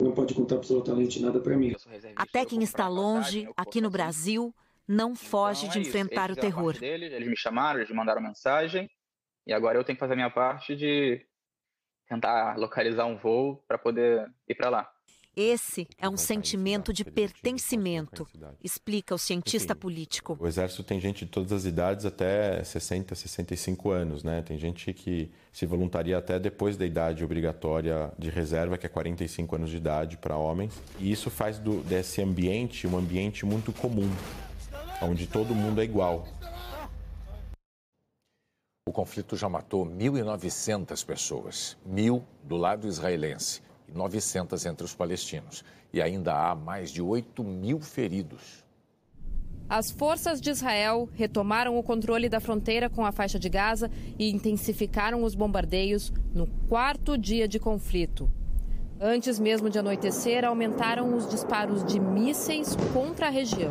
não 0.00 0.12
pode 0.12 0.34
contar 0.34 0.56
absolutamente 0.56 1.20
nada 1.20 1.40
para 1.40 1.56
mim. 1.56 1.74
Até 2.16 2.44
quem 2.44 2.62
está 2.62 2.88
longe, 2.88 3.48
aqui 3.56 3.80
no 3.80 3.90
Brasil, 3.90 4.54
não 4.88 5.14
foge 5.14 5.68
de 5.68 5.78
enfrentar 5.78 6.30
o 6.30 6.36
terror. 6.36 6.76
Eles 6.82 7.28
me 7.28 7.36
chamaram, 7.36 7.78
eles 7.78 7.90
me 7.90 7.96
mandaram 7.96 8.20
mensagem 8.20 8.90
e 9.46 9.52
agora 9.52 9.78
eu 9.78 9.84
tenho 9.84 9.96
que 9.96 10.00
fazer 10.00 10.14
a 10.14 10.16
minha 10.16 10.30
parte 10.30 10.74
de 10.74 11.24
tentar 12.08 12.56
localizar 12.56 13.06
um 13.06 13.16
voo 13.16 13.62
para 13.68 13.78
poder 13.78 14.28
ir 14.48 14.54
para 14.54 14.68
lá. 14.68 14.92
Esse 15.40 15.88
é 15.96 16.06
um 16.06 16.18
sentimento 16.18 16.92
de 16.92 17.02
pertencimento, 17.02 18.28
explica 18.62 19.14
o 19.14 19.18
cientista 19.18 19.74
político. 19.74 20.36
O 20.38 20.46
Exército 20.46 20.84
tem 20.84 21.00
gente 21.00 21.24
de 21.24 21.30
todas 21.30 21.50
as 21.50 21.64
idades 21.64 22.04
até 22.04 22.62
60, 22.62 23.14
65 23.14 23.90
anos, 23.90 24.22
né? 24.22 24.42
Tem 24.42 24.58
gente 24.58 24.92
que 24.92 25.30
se 25.50 25.64
voluntaria 25.64 26.18
até 26.18 26.38
depois 26.38 26.76
da 26.76 26.84
idade 26.84 27.24
obrigatória 27.24 28.12
de 28.18 28.28
reserva, 28.28 28.76
que 28.76 28.84
é 28.84 28.88
45 28.90 29.56
anos 29.56 29.70
de 29.70 29.78
idade 29.78 30.18
para 30.18 30.36
homens. 30.36 30.78
E 30.98 31.10
isso 31.10 31.30
faz 31.30 31.58
do, 31.58 31.80
desse 31.84 32.20
ambiente 32.20 32.86
um 32.86 32.98
ambiente 32.98 33.46
muito 33.46 33.72
comum, 33.72 34.10
onde 35.00 35.26
todo 35.26 35.54
mundo 35.54 35.80
é 35.80 35.84
igual. 35.84 36.28
O 38.86 38.92
conflito 38.92 39.38
já 39.38 39.48
matou 39.48 39.86
1.900 39.86 41.02
pessoas, 41.02 41.78
mil 41.86 42.26
do 42.44 42.58
lado 42.58 42.86
israelense 42.86 43.69
e 43.92 43.96
900 43.96 44.66
entre 44.66 44.84
os 44.84 44.94
palestinos. 44.94 45.64
E 45.92 46.00
ainda 46.00 46.34
há 46.34 46.54
mais 46.54 46.90
de 46.90 47.02
8 47.02 47.42
mil 47.42 47.80
feridos. 47.80 48.64
As 49.68 49.90
forças 49.90 50.40
de 50.40 50.50
Israel 50.50 51.08
retomaram 51.14 51.78
o 51.78 51.82
controle 51.82 52.28
da 52.28 52.40
fronteira 52.40 52.90
com 52.90 53.06
a 53.06 53.12
faixa 53.12 53.38
de 53.38 53.48
Gaza 53.48 53.90
e 54.18 54.28
intensificaram 54.30 55.22
os 55.22 55.36
bombardeios 55.36 56.12
no 56.34 56.48
quarto 56.68 57.16
dia 57.16 57.46
de 57.46 57.60
conflito. 57.60 58.28
Antes 59.00 59.38
mesmo 59.38 59.70
de 59.70 59.78
anoitecer, 59.78 60.44
aumentaram 60.44 61.14
os 61.14 61.28
disparos 61.28 61.84
de 61.84 62.00
mísseis 62.00 62.76
contra 62.92 63.28
a 63.28 63.30
região. 63.30 63.70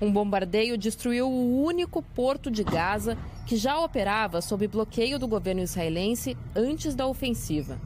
Um 0.00 0.10
bombardeio 0.10 0.78
destruiu 0.78 1.28
o 1.28 1.62
único 1.62 2.02
porto 2.02 2.50
de 2.50 2.64
Gaza 2.64 3.18
que 3.46 3.56
já 3.56 3.78
operava 3.78 4.40
sob 4.40 4.66
bloqueio 4.66 5.18
do 5.18 5.28
governo 5.28 5.60
israelense 5.60 6.36
antes 6.56 6.94
da 6.94 7.06
ofensiva. 7.06 7.78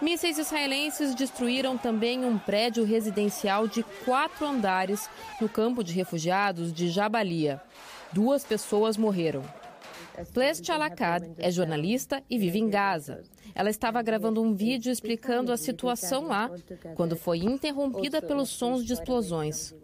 Mísseis 0.00 0.38
israelenses 0.38 1.14
destruíram 1.14 1.76
também 1.76 2.24
um 2.24 2.38
prédio 2.38 2.84
residencial 2.84 3.66
de 3.66 3.82
quatro 4.04 4.46
andares 4.46 5.10
no 5.40 5.48
campo 5.48 5.82
de 5.82 5.92
refugiados 5.92 6.72
de 6.72 6.88
Jabalia. 6.88 7.60
Duas 8.12 8.44
pessoas 8.44 8.96
morreram. 8.96 9.42
Plest 10.32 10.68
Alakad 10.70 11.28
é 11.38 11.50
jornalista 11.50 12.22
e 12.30 12.38
vive 12.38 12.60
em 12.60 12.68
Gaza. 12.68 13.22
Ela 13.54 13.70
estava 13.70 14.00
gravando 14.02 14.40
um 14.40 14.54
vídeo 14.54 14.92
explicando 14.92 15.52
a 15.52 15.56
situação 15.56 16.26
lá 16.26 16.50
quando 16.94 17.16
foi 17.16 17.38
interrompida 17.38 18.22
pelos 18.22 18.50
sons 18.50 18.84
de 18.84 18.92
explosões. 18.92 19.74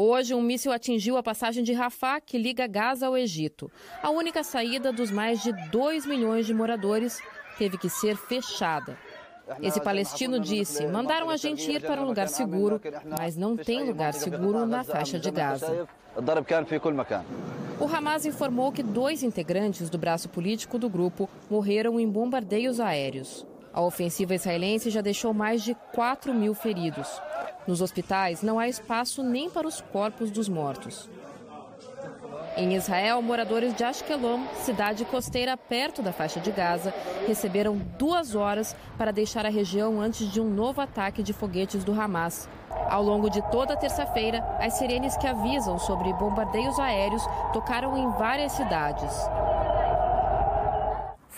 Hoje, 0.00 0.32
um 0.32 0.40
míssil 0.40 0.70
atingiu 0.70 1.16
a 1.16 1.24
passagem 1.24 1.64
de 1.64 1.72
Rafah, 1.72 2.20
que 2.20 2.38
liga 2.38 2.68
Gaza 2.68 3.08
ao 3.08 3.18
Egito. 3.18 3.68
A 4.00 4.10
única 4.10 4.44
saída 4.44 4.92
dos 4.92 5.10
mais 5.10 5.42
de 5.42 5.50
2 5.70 6.06
milhões 6.06 6.46
de 6.46 6.54
moradores 6.54 7.20
teve 7.58 7.76
que 7.76 7.90
ser 7.90 8.16
fechada. 8.16 8.96
Esse 9.60 9.80
palestino 9.80 10.38
disse: 10.38 10.86
mandaram 10.86 11.28
a 11.28 11.36
gente 11.36 11.68
ir 11.68 11.82
para 11.82 12.00
um 12.00 12.04
lugar 12.04 12.28
seguro, 12.28 12.80
mas 13.18 13.36
não 13.36 13.56
tem 13.56 13.82
lugar 13.82 14.14
seguro 14.14 14.64
na 14.66 14.84
faixa 14.84 15.18
de 15.18 15.32
Gaza. 15.32 15.88
O 17.80 17.84
Hamas 17.84 18.24
informou 18.24 18.70
que 18.70 18.84
dois 18.84 19.24
integrantes 19.24 19.90
do 19.90 19.98
braço 19.98 20.28
político 20.28 20.78
do 20.78 20.88
grupo 20.88 21.28
morreram 21.50 21.98
em 21.98 22.08
bombardeios 22.08 22.78
aéreos. 22.78 23.44
A 23.72 23.82
ofensiva 23.82 24.32
israelense 24.32 24.90
já 24.90 25.00
deixou 25.00 25.34
mais 25.34 25.60
de 25.60 25.74
4 25.92 26.32
mil 26.32 26.54
feridos. 26.54 27.20
Nos 27.68 27.82
hospitais 27.82 28.40
não 28.40 28.58
há 28.58 28.66
espaço 28.66 29.22
nem 29.22 29.50
para 29.50 29.68
os 29.68 29.78
corpos 29.78 30.30
dos 30.30 30.48
mortos. 30.48 31.06
Em 32.56 32.74
Israel, 32.74 33.20
moradores 33.20 33.74
de 33.74 33.84
Ashkelon, 33.84 34.40
cidade 34.54 35.04
costeira 35.04 35.54
perto 35.54 36.00
da 36.00 36.10
faixa 36.10 36.40
de 36.40 36.50
Gaza, 36.50 36.94
receberam 37.26 37.76
duas 37.98 38.34
horas 38.34 38.74
para 38.96 39.12
deixar 39.12 39.44
a 39.44 39.50
região 39.50 40.00
antes 40.00 40.32
de 40.32 40.40
um 40.40 40.48
novo 40.48 40.80
ataque 40.80 41.22
de 41.22 41.34
foguetes 41.34 41.84
do 41.84 41.92
Hamas. 41.92 42.48
Ao 42.88 43.02
longo 43.02 43.28
de 43.28 43.42
toda 43.50 43.76
terça-feira, 43.76 44.38
as 44.58 44.72
sirenes 44.78 45.18
que 45.18 45.26
avisam 45.26 45.78
sobre 45.78 46.10
bombardeios 46.14 46.78
aéreos 46.78 47.22
tocaram 47.52 47.98
em 47.98 48.10
várias 48.12 48.52
cidades. 48.52 49.12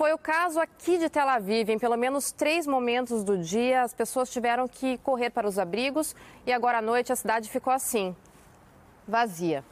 Foi 0.01 0.15
o 0.15 0.19
caso 0.19 0.59
aqui 0.59 0.97
de 0.97 1.11
Tel 1.11 1.29
Aviv. 1.29 1.69
Em 1.69 1.79
pelo 1.79 1.95
menos 1.95 2.33
três 2.33 2.67
momentos 2.67 3.23
do 3.23 3.37
dia, 3.37 3.83
as 3.83 3.93
pessoas 3.93 4.31
tiveram 4.31 4.67
que 4.67 4.97
correr 4.97 5.29
para 5.29 5.47
os 5.47 5.59
abrigos 5.59 6.17
e 6.47 6.53
agora 6.55 6.79
à 6.79 6.81
noite 6.81 7.13
a 7.13 7.17
cidade 7.17 7.51
ficou 7.51 7.71
assim 7.71 8.17
vazia. 9.07 9.63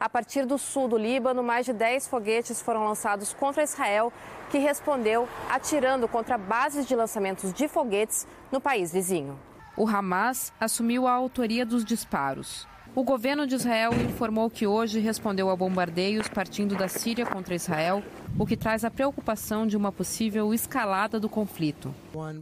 A 0.00 0.08
partir 0.08 0.46
do 0.46 0.58
sul 0.58 0.88
do 0.88 0.98
Líbano, 0.98 1.44
mais 1.44 1.64
de 1.64 1.72
10 1.72 2.08
foguetes 2.08 2.60
foram 2.60 2.82
lançados 2.82 3.32
contra 3.32 3.62
Israel, 3.62 4.12
que 4.50 4.58
respondeu 4.58 5.28
atirando 5.48 6.08
contra 6.08 6.36
bases 6.36 6.84
de 6.84 6.96
lançamentos 6.96 7.52
de 7.52 7.68
foguetes 7.68 8.26
no 8.50 8.60
país 8.60 8.92
vizinho. 8.92 9.38
O 9.76 9.86
Hamas 9.86 10.52
assumiu 10.58 11.06
a 11.06 11.12
autoria 11.12 11.64
dos 11.64 11.84
disparos. 11.84 12.66
O 12.94 13.02
governo 13.02 13.46
de 13.46 13.54
Israel 13.54 13.90
informou 13.94 14.50
que 14.50 14.66
hoje 14.66 15.00
respondeu 15.00 15.48
a 15.48 15.56
bombardeios 15.56 16.28
partindo 16.28 16.76
da 16.76 16.88
Síria 16.88 17.24
contra 17.24 17.54
Israel, 17.54 18.02
o 18.38 18.44
que 18.44 18.54
traz 18.54 18.84
a 18.84 18.90
preocupação 18.90 19.66
de 19.66 19.78
uma 19.78 19.90
possível 19.90 20.52
escalada 20.52 21.18
do 21.18 21.26
conflito. 21.26 21.94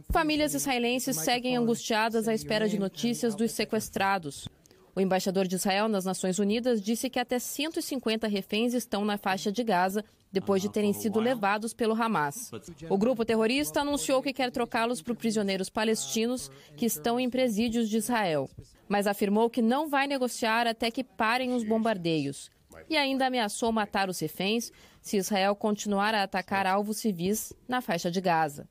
Famílias 0.09 0.53
israelenses 0.53 1.15
seguem 1.15 1.55
angustiadas 1.55 2.27
à 2.27 2.33
espera 2.33 2.67
de 2.67 2.77
notícias 2.77 3.33
dos 3.33 3.51
sequestrados. 3.53 4.49
O 4.93 4.99
embaixador 4.99 5.47
de 5.47 5.55
Israel 5.55 5.87
nas 5.87 6.03
Nações 6.03 6.37
Unidas 6.37 6.81
disse 6.81 7.09
que 7.09 7.17
até 7.17 7.39
150 7.39 8.27
reféns 8.27 8.73
estão 8.73 9.05
na 9.05 9.17
faixa 9.17 9.53
de 9.53 9.63
Gaza 9.63 10.03
depois 10.31 10.61
de 10.61 10.69
terem 10.69 10.93
sido 10.93 11.19
levados 11.19 11.73
pelo 11.73 11.93
Hamas. 11.93 12.51
O 12.89 12.97
grupo 12.97 13.25
terrorista 13.25 13.81
anunciou 13.81 14.21
que 14.21 14.33
quer 14.33 14.51
trocá-los 14.51 15.01
por 15.01 15.15
prisioneiros 15.15 15.69
palestinos 15.69 16.49
que 16.75 16.85
estão 16.85 17.19
em 17.19 17.29
presídios 17.29 17.89
de 17.89 17.97
Israel, 17.97 18.49
mas 18.87 19.07
afirmou 19.07 19.49
que 19.49 19.61
não 19.61 19.89
vai 19.89 20.07
negociar 20.07 20.67
até 20.67 20.89
que 20.89 21.03
parem 21.03 21.53
os 21.53 21.63
bombardeios. 21.63 22.49
E 22.89 22.95
ainda 22.97 23.27
ameaçou 23.27 23.71
matar 23.71 24.09
os 24.09 24.19
reféns 24.19 24.71
se 25.01 25.17
Israel 25.17 25.55
continuar 25.55 26.15
a 26.15 26.23
atacar 26.23 26.65
alvos 26.65 26.97
civis 26.97 27.53
na 27.67 27.81
faixa 27.81 28.09
de 28.09 28.21
Gaza. 28.21 28.67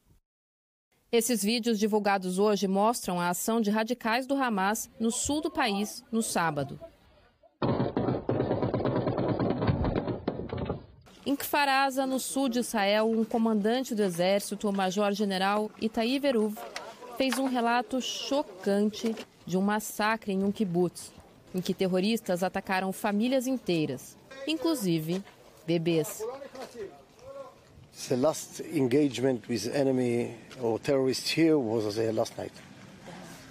Esses 1.13 1.43
vídeos 1.43 1.79
divulgados 1.79 2.39
hoje 2.39 2.69
mostram 2.69 3.21
a 3.21 3.31
ação 3.31 3.61
de 3.61 3.69
radicais 3.69 4.27
do 4.27 4.35
Hamas 4.35 4.89
no 4.99 5.11
sul 5.11 5.41
do 5.41 5.51
país 5.51 6.05
no 6.13 6.23
sábado. 6.23 6.79
Em 11.27 11.37
Kfaraza, 11.37 12.07
no 12.07 12.19
sul 12.19 12.49
de 12.49 12.61
Israel, 12.61 13.11
um 13.11 13.25
comandante 13.25 13.95
do 13.95 14.03
exército, 14.03 14.69
o 14.69 14.73
major-general 14.73 15.71
Itaí 15.79 16.19
Veruv, 16.19 16.57
fez 17.19 17.39
um 17.39 17.47
relato 17.47 18.01
chocante 18.01 19.15
de 19.47 19.59
um 19.59 19.61
massacre 19.61 20.33
em 20.33 20.43
um 20.43 20.51
kibbutz, 20.51 21.13
em 21.55 21.61
que 21.61 21.75
terroristas 21.75 22.43
atacaram 22.43 22.91
famílias 22.91 23.47
inteiras, 23.47 24.17
inclusive 24.47 25.23
bebês. 25.67 26.23
The 28.09 28.17
last 28.17 28.63
engagement 28.73 29.43
with 29.47 29.69
enemy 29.75 30.35
or 30.63 30.79
terrorists 30.79 31.31
here 31.37 31.59
was 31.59 31.99
uh, 31.99 32.13
last 32.15 32.39
night. 32.39 32.55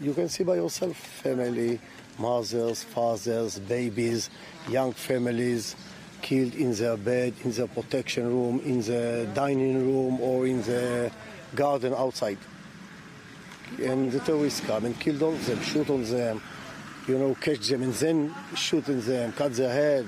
You 0.02 0.16
can 0.16 0.28
see 0.28 0.44
by 0.44 0.56
yourself 0.56 0.98
family, 0.98 1.80
mothers, 2.18 2.82
fathers, 2.82 3.60
babies, 3.60 4.32
young 4.68 4.92
families 4.92 5.76
killed 6.30 6.54
in 6.54 6.72
their 6.76 6.96
bed, 6.96 7.34
in 7.44 7.52
the 7.52 7.66
protection 7.68 8.28
room, 8.28 8.62
in 8.64 8.82
the 8.84 9.28
dining 9.34 9.78
room, 9.88 10.22
or 10.22 10.46
in 10.46 10.62
the 10.62 11.12
garden 11.56 11.92
outside. 11.98 12.38
And 13.82 14.12
the 14.12 14.20
terrorists 14.20 14.62
come 14.62 14.86
and 14.86 15.00
kill 15.00 15.24
all 15.24 15.34
of 15.34 15.46
them, 15.48 15.60
shoot 15.62 15.90
on 15.90 16.04
them, 16.04 16.40
you 17.08 17.18
know, 17.18 17.34
catch 17.34 17.68
them 17.70 17.82
and 17.82 17.94
then 17.94 18.36
shoot 18.54 18.86
them, 18.86 19.32
cut 19.32 19.54
their 19.56 19.74
head, 19.74 20.06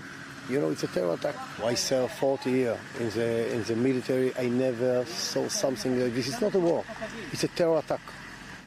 you 0.47 0.61
know, 0.61 0.69
it's 0.69 0.83
a 0.83 0.87
terror 0.87 1.13
attack. 1.13 1.35
I 1.63 1.73
served 1.73 2.13
40 2.13 2.51
years 2.51 2.79
in 2.99 3.09
the, 3.09 3.53
in 3.55 3.63
the 3.63 3.75
military. 3.75 4.31
I 4.37 4.47
never 4.47 5.05
saw 5.05 5.47
something 5.47 5.99
like 5.99 6.13
this. 6.13 6.27
It's 6.27 6.41
not 6.41 6.53
a 6.53 6.59
war. 6.59 6.83
It's 7.31 7.43
a 7.43 7.47
terror 7.47 7.79
attack. 7.79 8.01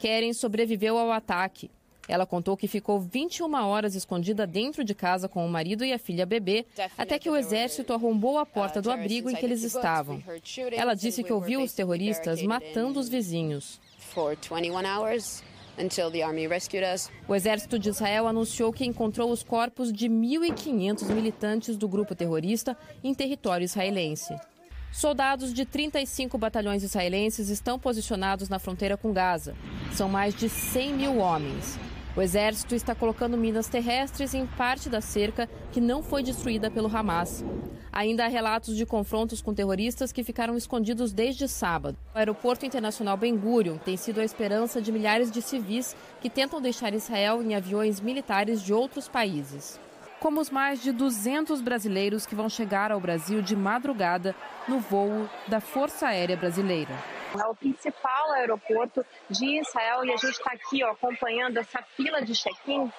Keren 0.00 0.34
sobreviveu 0.34 0.96
ao 0.96 1.12
ataque. 1.12 1.70
Ela 2.06 2.26
contou 2.26 2.56
que 2.56 2.68
ficou 2.68 3.00
21 3.00 3.52
horas 3.54 3.94
escondida 3.94 4.46
dentro 4.46 4.84
de 4.84 4.94
casa 4.94 5.28
com 5.28 5.44
o 5.44 5.48
marido 5.48 5.84
e 5.84 5.92
a 5.92 5.98
filha 5.98 6.26
bebê, 6.26 6.66
até 6.98 7.18
que 7.18 7.30
o 7.30 7.36
exército 7.36 7.92
arrombou 7.92 8.38
a 8.38 8.46
porta 8.46 8.82
do 8.82 8.90
abrigo 8.90 9.30
em 9.30 9.34
que 9.34 9.44
eles 9.44 9.62
estavam. 9.62 10.22
Ela 10.72 10.94
disse 10.94 11.22
que 11.22 11.32
ouviu 11.32 11.62
os 11.62 11.72
terroristas 11.72 12.42
matando 12.42 13.00
os 13.00 13.08
vizinhos. 13.08 13.80
O 17.26 17.34
exército 17.34 17.78
de 17.78 17.88
Israel 17.88 18.28
anunciou 18.28 18.72
que 18.72 18.84
encontrou 18.84 19.30
os 19.30 19.42
corpos 19.42 19.92
de 19.92 20.08
1.500 20.08 21.08
militantes 21.12 21.76
do 21.76 21.88
grupo 21.88 22.14
terrorista 22.14 22.76
em 23.02 23.12
território 23.12 23.64
israelense. 23.64 24.34
Soldados 24.92 25.52
de 25.52 25.64
35 25.64 26.38
batalhões 26.38 26.84
israelenses 26.84 27.48
estão 27.48 27.80
posicionados 27.80 28.48
na 28.48 28.60
fronteira 28.60 28.96
com 28.96 29.12
Gaza. 29.12 29.56
São 29.92 30.08
mais 30.08 30.32
de 30.32 30.48
100 30.48 30.92
mil 30.94 31.18
homens. 31.18 31.76
O 32.16 32.22
exército 32.22 32.76
está 32.76 32.94
colocando 32.94 33.36
minas 33.36 33.66
terrestres 33.66 34.34
em 34.34 34.46
parte 34.46 34.88
da 34.88 35.00
cerca 35.00 35.48
que 35.72 35.80
não 35.80 36.00
foi 36.00 36.22
destruída 36.22 36.70
pelo 36.70 36.86
Hamas. 36.86 37.44
Ainda 37.92 38.24
há 38.24 38.28
relatos 38.28 38.76
de 38.76 38.86
confrontos 38.86 39.42
com 39.42 39.52
terroristas 39.52 40.12
que 40.12 40.22
ficaram 40.22 40.56
escondidos 40.56 41.12
desde 41.12 41.48
sábado. 41.48 41.98
O 42.14 42.18
aeroporto 42.18 42.64
internacional 42.64 43.16
Ben 43.16 43.36
Gurion 43.36 43.78
tem 43.78 43.96
sido 43.96 44.20
a 44.20 44.24
esperança 44.24 44.80
de 44.80 44.92
milhares 44.92 45.28
de 45.28 45.42
civis 45.42 45.96
que 46.20 46.30
tentam 46.30 46.60
deixar 46.60 46.94
Israel 46.94 47.42
em 47.42 47.56
aviões 47.56 48.00
militares 48.00 48.62
de 48.62 48.72
outros 48.72 49.08
países. 49.08 49.80
Como 50.20 50.40
os 50.40 50.50
mais 50.50 50.80
de 50.80 50.92
200 50.92 51.60
brasileiros 51.60 52.26
que 52.26 52.36
vão 52.36 52.48
chegar 52.48 52.92
ao 52.92 53.00
Brasil 53.00 53.42
de 53.42 53.56
madrugada 53.56 54.36
no 54.68 54.78
voo 54.78 55.28
da 55.48 55.60
Força 55.60 56.06
Aérea 56.06 56.36
Brasileira. 56.36 56.94
É 57.40 57.46
o 57.46 57.54
principal 57.54 58.32
aeroporto 58.32 59.04
de 59.28 59.60
Israel 59.60 60.04
e 60.04 60.12
a 60.12 60.16
gente 60.16 60.32
está 60.32 60.52
aqui 60.52 60.84
ó, 60.84 60.92
acompanhando 60.92 61.58
essa 61.58 61.82
fila 61.96 62.22
de 62.22 62.32
check-in. 62.32 62.90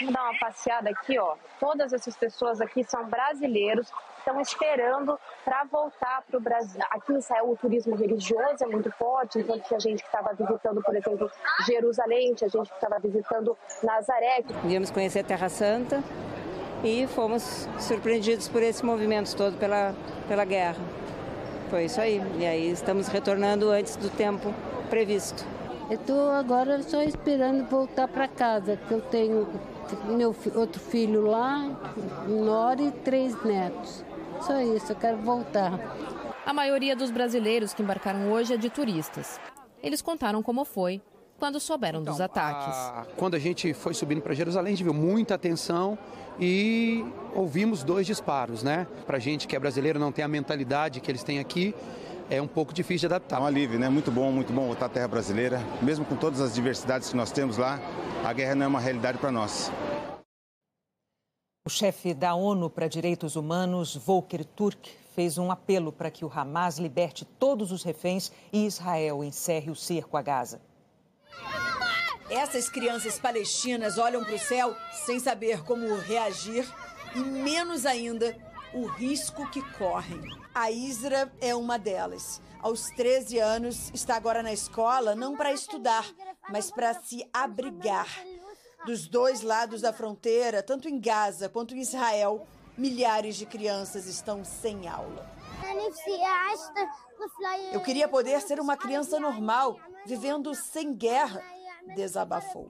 Vamos 0.00 0.14
dar 0.14 0.22
uma 0.24 0.38
passeada 0.38 0.90
aqui, 0.90 1.18
ó. 1.18 1.36
Todas 1.60 1.92
essas 1.92 2.16
pessoas 2.16 2.60
aqui 2.60 2.82
são 2.84 3.04
brasileiros, 3.08 3.88
estão 4.18 4.40
esperando 4.40 5.18
para 5.44 5.64
voltar 5.64 6.22
para 6.22 6.36
o 6.36 6.40
Brasil. 6.40 6.80
Aqui 6.90 7.12
em 7.12 7.18
Israel 7.18 7.50
o 7.50 7.56
turismo 7.56 7.94
religioso 7.94 8.62
é 8.62 8.66
muito 8.66 8.90
forte, 8.92 9.38
então 9.38 9.58
tinha 9.60 9.78
gente 9.78 10.02
que 10.02 10.08
estava 10.08 10.34
visitando, 10.34 10.82
por 10.82 10.96
exemplo, 10.96 11.30
Jerusalém, 11.66 12.34
tinha 12.34 12.50
gente 12.50 12.68
que 12.68 12.74
estava 12.74 12.98
visitando 12.98 13.56
Nazaré. 13.82 14.42
Viemos 14.64 14.90
conhecer 14.90 15.20
a 15.20 15.24
Terra 15.24 15.48
Santa 15.48 16.02
e 16.82 17.06
fomos 17.08 17.68
surpreendidos 17.78 18.48
por 18.48 18.62
esse 18.62 18.84
movimento 18.84 19.36
todo 19.36 19.56
pela, 19.58 19.94
pela 20.28 20.44
guerra. 20.44 21.03
Foi 21.70 21.84
isso 21.84 22.00
aí. 22.00 22.20
E 22.38 22.46
aí 22.46 22.70
estamos 22.70 23.08
retornando 23.08 23.70
antes 23.70 23.96
do 23.96 24.08
tempo 24.10 24.54
previsto. 24.90 25.44
Eu 25.90 25.96
estou 25.96 26.30
agora 26.30 26.82
só 26.82 27.02
esperando 27.02 27.68
voltar 27.68 28.08
para 28.08 28.26
casa, 28.26 28.76
que 28.76 28.94
eu 28.94 29.00
tenho 29.02 29.46
meu 30.06 30.34
outro 30.54 30.80
filho 30.80 31.26
lá, 31.26 31.68
Nora 32.26 32.82
e 32.82 32.90
três 32.90 33.34
netos. 33.44 34.02
Só 34.40 34.60
isso, 34.60 34.92
eu 34.92 34.96
quero 34.96 35.18
voltar. 35.18 35.78
A 36.46 36.52
maioria 36.52 36.96
dos 36.96 37.10
brasileiros 37.10 37.74
que 37.74 37.82
embarcaram 37.82 38.32
hoje 38.32 38.54
é 38.54 38.56
de 38.56 38.70
turistas. 38.70 39.38
Eles 39.82 40.00
contaram 40.00 40.42
como 40.42 40.64
foi 40.64 41.02
quando 41.38 41.60
souberam 41.60 42.00
então, 42.00 42.12
dos 42.12 42.20
ataques. 42.20 42.74
A... 42.74 43.06
Quando 43.16 43.34
a 43.34 43.38
gente 43.38 43.72
foi 43.74 43.94
subindo 43.94 44.20
para 44.20 44.34
Jerusalém, 44.34 44.72
a 44.72 44.76
gente 44.76 44.84
viu 44.84 44.94
muita 44.94 45.34
atenção 45.34 45.98
e 46.38 47.04
ouvimos 47.34 47.82
dois 47.82 48.06
disparos, 48.06 48.62
né? 48.62 48.86
Para 49.06 49.18
gente 49.18 49.46
que 49.46 49.54
é 49.54 49.58
brasileiro 49.58 49.98
não 49.98 50.12
tem 50.12 50.24
a 50.24 50.28
mentalidade 50.28 51.00
que 51.00 51.10
eles 51.10 51.22
têm 51.22 51.38
aqui, 51.38 51.74
é 52.30 52.40
um 52.40 52.46
pouco 52.46 52.72
difícil 52.72 53.08
de 53.08 53.14
adaptar. 53.14 53.38
É 53.38 53.42
um 53.42 53.46
alívio, 53.46 53.78
né? 53.78 53.88
Muito 53.88 54.10
bom, 54.10 54.30
muito 54.32 54.52
bom 54.52 54.66
voltar 54.66 54.86
à 54.86 54.88
terra 54.88 55.08
brasileira. 55.08 55.60
Mesmo 55.82 56.04
com 56.04 56.16
todas 56.16 56.40
as 56.40 56.54
diversidades 56.54 57.10
que 57.10 57.16
nós 57.16 57.30
temos 57.30 57.58
lá, 57.58 57.78
a 58.24 58.32
guerra 58.32 58.54
não 58.54 58.64
é 58.64 58.68
uma 58.68 58.80
realidade 58.80 59.18
para 59.18 59.30
nós. 59.30 59.70
O 61.66 61.70
chefe 61.70 62.12
da 62.12 62.34
ONU 62.34 62.68
para 62.68 62.88
Direitos 62.88 63.36
Humanos, 63.36 63.96
Volker 63.96 64.44
Turk, 64.44 64.90
fez 65.14 65.38
um 65.38 65.50
apelo 65.50 65.92
para 65.92 66.10
que 66.10 66.24
o 66.24 66.30
Hamas 66.34 66.78
liberte 66.78 67.24
todos 67.24 67.72
os 67.72 67.82
reféns 67.82 68.30
e 68.52 68.66
Israel 68.66 69.24
encerre 69.24 69.70
o 69.70 69.76
cerco 69.76 70.16
a 70.16 70.22
Gaza. 70.22 70.60
Essas 72.30 72.68
crianças 72.68 73.18
palestinas 73.18 73.98
olham 73.98 74.24
para 74.24 74.34
o 74.34 74.38
céu 74.38 74.76
sem 75.04 75.18
saber 75.20 75.62
como 75.62 75.94
reagir 75.96 76.66
e, 77.14 77.20
menos 77.20 77.86
ainda, 77.86 78.36
o 78.72 78.86
risco 78.86 79.48
que 79.50 79.62
correm. 79.72 80.20
A 80.54 80.70
Isra 80.70 81.32
é 81.40 81.54
uma 81.54 81.78
delas. 81.78 82.40
Aos 82.60 82.86
13 82.90 83.38
anos, 83.38 83.90
está 83.92 84.16
agora 84.16 84.42
na 84.42 84.52
escola 84.52 85.14
não 85.14 85.36
para 85.36 85.52
estudar, 85.52 86.06
mas 86.48 86.70
para 86.70 86.94
se 86.94 87.28
abrigar. 87.32 88.08
Dos 88.86 89.06
dois 89.06 89.42
lados 89.42 89.80
da 89.80 89.92
fronteira, 89.92 90.62
tanto 90.62 90.88
em 90.88 90.98
Gaza 90.98 91.48
quanto 91.48 91.74
em 91.74 91.80
Israel, 91.80 92.46
milhares 92.76 93.36
de 93.36 93.46
crianças 93.46 94.06
estão 94.06 94.44
sem 94.44 94.88
aula. 94.88 95.30
Eu 97.72 97.80
queria 97.80 98.08
poder 98.08 98.40
ser 98.40 98.60
uma 98.60 98.76
criança 98.76 99.18
normal, 99.20 99.78
vivendo 100.06 100.54
sem 100.54 100.94
guerra, 100.94 101.42
desabafou. 101.94 102.68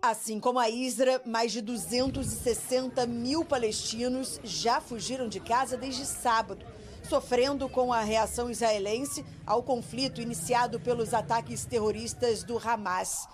Assim 0.00 0.40
como 0.40 0.58
a 0.58 0.68
Isra, 0.68 1.22
mais 1.24 1.52
de 1.52 1.60
260 1.60 3.06
mil 3.06 3.44
palestinos 3.44 4.40
já 4.42 4.80
fugiram 4.80 5.28
de 5.28 5.38
casa 5.38 5.76
desde 5.76 6.04
sábado, 6.04 6.66
sofrendo 7.08 7.68
com 7.68 7.92
a 7.92 8.00
reação 8.00 8.50
israelense 8.50 9.24
ao 9.46 9.62
conflito 9.62 10.20
iniciado 10.20 10.80
pelos 10.80 11.14
ataques 11.14 11.64
terroristas 11.64 12.42
do 12.42 12.58
Hamas. 12.58 13.28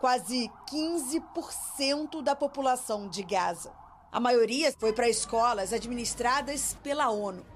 Quase 0.00 0.50
15% 0.70 2.22
da 2.22 2.36
população 2.36 3.08
de 3.08 3.22
Gaza. 3.22 3.72
A 4.10 4.20
maioria 4.20 4.72
foi 4.78 4.92
para 4.92 5.08
escolas 5.08 5.72
administradas 5.72 6.76
pela 6.82 7.10
ONU. 7.10 7.51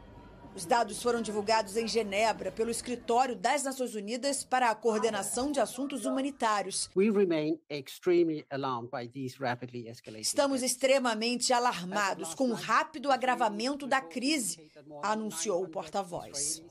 Os 0.57 0.65
dados 0.65 1.03
foram 1.03 1.21
divulgados 1.21 1.77
em 1.77 1.87
Genebra 1.87 2.51
pelo 2.51 2.71
Escritório 2.71 3.37
das 3.37 3.63
Nações 3.63 3.95
Unidas 3.95 4.43
para 4.43 4.71
a 4.71 4.75
Coordenação 4.75 5.53
de 5.53 5.61
Assuntos 5.61 6.07
Humanitários. 6.07 6.89
Estamos 10.19 10.63
extremamente 10.63 11.53
alarmados 11.53 12.35
com 12.35 12.49
o 12.49 12.55
rápido 12.55 13.13
agravamento 13.13 13.87
da 13.87 14.01
crise, 14.01 14.71
anunciou 15.03 15.63
o 15.63 15.69
porta-voz. 15.69 16.63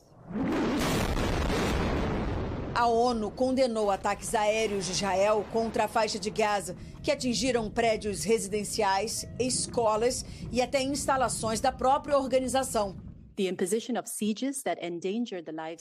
A 2.74 2.88
ONU 2.88 3.30
condenou 3.30 3.92
ataques 3.92 4.34
aéreos 4.34 4.88
de 4.88 4.94
Israel 4.94 5.46
contra 5.54 5.84
a 5.86 5.88
faixa 5.88 6.18
de 6.18 6.32
Gaza, 6.32 6.76
que 7.04 7.12
atingiram 7.12 7.70
prédios 7.70 8.24
residenciais, 8.24 9.28
escolas 9.40 10.26
e 10.52 10.60
até 10.60 10.82
instalações 10.82 11.62
da 11.62 11.72
própria 11.72 12.18
organização. 12.18 13.05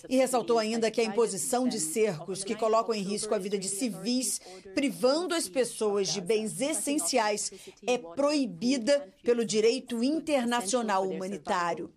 E 0.08 0.16
ressaltou 0.16 0.58
ainda 0.58 0.90
que 0.90 1.00
a 1.00 1.04
imposição 1.04 1.68
de 1.68 1.78
cercos 1.78 2.42
que 2.42 2.54
colocam 2.54 2.94
em 2.94 3.02
risco 3.02 3.34
a 3.34 3.38
vida 3.38 3.56
de 3.56 3.68
civis, 3.68 4.40
privando 4.74 5.34
as 5.34 5.48
pessoas 5.48 6.08
de 6.08 6.20
bens 6.20 6.60
essenciais, 6.60 7.52
é 7.86 7.98
proibida 7.98 9.08
pelo 9.22 9.44
direito 9.44 10.02
internacional 10.02 11.08
humanitário. 11.08 11.92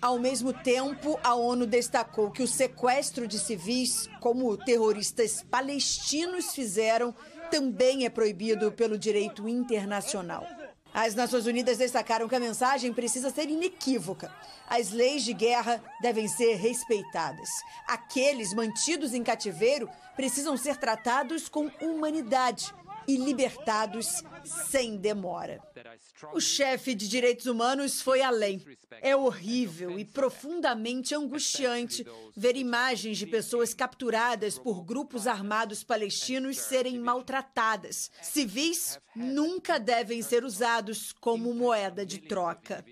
Ao 0.00 0.18
mesmo 0.18 0.52
tempo, 0.52 1.18
a 1.22 1.34
ONU 1.34 1.66
destacou 1.66 2.30
que 2.30 2.42
o 2.42 2.48
sequestro 2.48 3.28
de 3.28 3.38
civis, 3.38 4.08
como 4.20 4.56
terroristas 4.56 5.42
palestinos 5.42 6.54
fizeram, 6.54 7.14
também 7.50 8.04
é 8.04 8.10
proibido 8.10 8.70
pelo 8.72 8.96
direito 8.96 9.48
internacional. 9.48 10.46
As 10.92 11.14
Nações 11.14 11.46
Unidas 11.46 11.78
destacaram 11.78 12.28
que 12.28 12.34
a 12.34 12.40
mensagem 12.40 12.92
precisa 12.92 13.30
ser 13.30 13.48
inequívoca. 13.48 14.32
As 14.68 14.90
leis 14.90 15.24
de 15.24 15.32
guerra 15.32 15.82
devem 16.00 16.26
ser 16.26 16.56
respeitadas. 16.56 17.48
Aqueles 17.86 18.52
mantidos 18.52 19.14
em 19.14 19.22
cativeiro 19.22 19.88
precisam 20.16 20.56
ser 20.56 20.76
tratados 20.76 21.48
com 21.48 21.70
humanidade 21.80 22.74
e 23.10 23.16
libertados 23.16 24.22
sem 24.44 24.96
demora. 24.96 25.60
O 26.32 26.40
chefe 26.40 26.94
de 26.94 27.08
direitos 27.08 27.46
humanos 27.46 28.00
foi 28.00 28.22
além. 28.22 28.64
É 29.02 29.16
horrível 29.16 29.98
e 29.98 30.04
profundamente 30.04 31.12
angustiante 31.12 32.06
ver 32.36 32.56
imagens 32.56 33.18
de 33.18 33.26
pessoas 33.26 33.74
capturadas 33.74 34.58
por 34.58 34.84
grupos 34.84 35.26
armados 35.26 35.82
palestinos 35.82 36.56
serem 36.58 36.98
maltratadas. 37.00 38.10
Civis 38.22 39.00
nunca 39.14 39.78
devem 39.80 40.22
ser 40.22 40.44
usados 40.44 41.12
como 41.12 41.52
moeda 41.52 42.06
de 42.06 42.18
troca. 42.18 42.84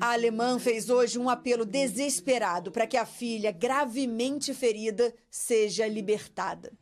A 0.00 0.12
alemã 0.12 0.56
fez 0.60 0.88
hoje 0.88 1.18
um 1.18 1.28
apelo 1.28 1.64
desesperado 1.64 2.70
para 2.70 2.86
que 2.86 2.96
a 2.96 3.04
filha, 3.04 3.50
gravemente 3.50 4.54
ferida, 4.54 5.12
seja 5.28 5.88
libertada. 5.88 6.72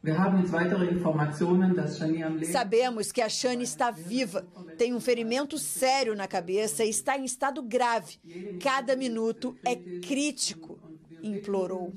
Sabemos 2.52 3.11
que 3.11 3.22
a 3.22 3.31
Shani 3.31 3.64
está 3.64 3.90
viva, 3.90 4.46
tem 4.76 4.94
um 4.94 5.00
ferimento 5.00 5.57
sério 5.57 6.14
na 6.14 6.28
cabeça 6.28 6.85
e 6.85 6.90
está 6.90 7.16
em 7.16 7.24
estado 7.24 7.62
grave. 7.62 8.18
Cada 8.62 8.94
minuto 8.94 9.57
é 9.64 9.74
crítico, 9.74 10.78
implorou. 11.22 11.94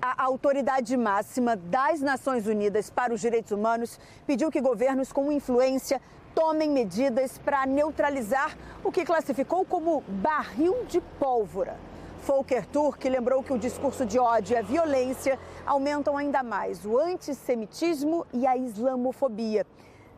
A 0.00 0.22
autoridade 0.22 0.96
máxima 0.96 1.56
das 1.56 2.00
Nações 2.00 2.46
Unidas 2.46 2.88
para 2.90 3.12
os 3.12 3.20
Direitos 3.20 3.50
Humanos 3.50 3.98
pediu 4.24 4.52
que 4.52 4.60
governos 4.60 5.10
com 5.10 5.32
influência 5.32 6.00
tomem 6.36 6.70
medidas 6.70 7.38
para 7.38 7.64
neutralizar 7.64 8.54
o 8.84 8.92
que 8.92 9.06
classificou 9.06 9.64
como 9.64 10.02
barril 10.02 10.84
de 10.84 11.00
pólvora. 11.18 11.78
Volker 12.26 12.66
Turk 12.66 13.08
lembrou 13.08 13.42
que 13.42 13.54
o 13.54 13.58
discurso 13.58 14.04
de 14.04 14.18
ódio 14.18 14.52
e 14.52 14.58
a 14.58 14.60
violência 14.62 15.38
aumentam 15.64 16.14
ainda 16.14 16.42
mais 16.42 16.84
o 16.84 16.98
antissemitismo 16.98 18.26
e 18.34 18.46
a 18.46 18.54
islamofobia, 18.54 19.66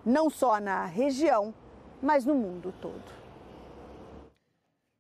não 0.05 0.29
só 0.29 0.59
na 0.59 0.87
região, 0.87 1.55
mas 2.03 2.25
no 2.25 2.35
mundo 2.35 2.75
todo. 2.81 3.13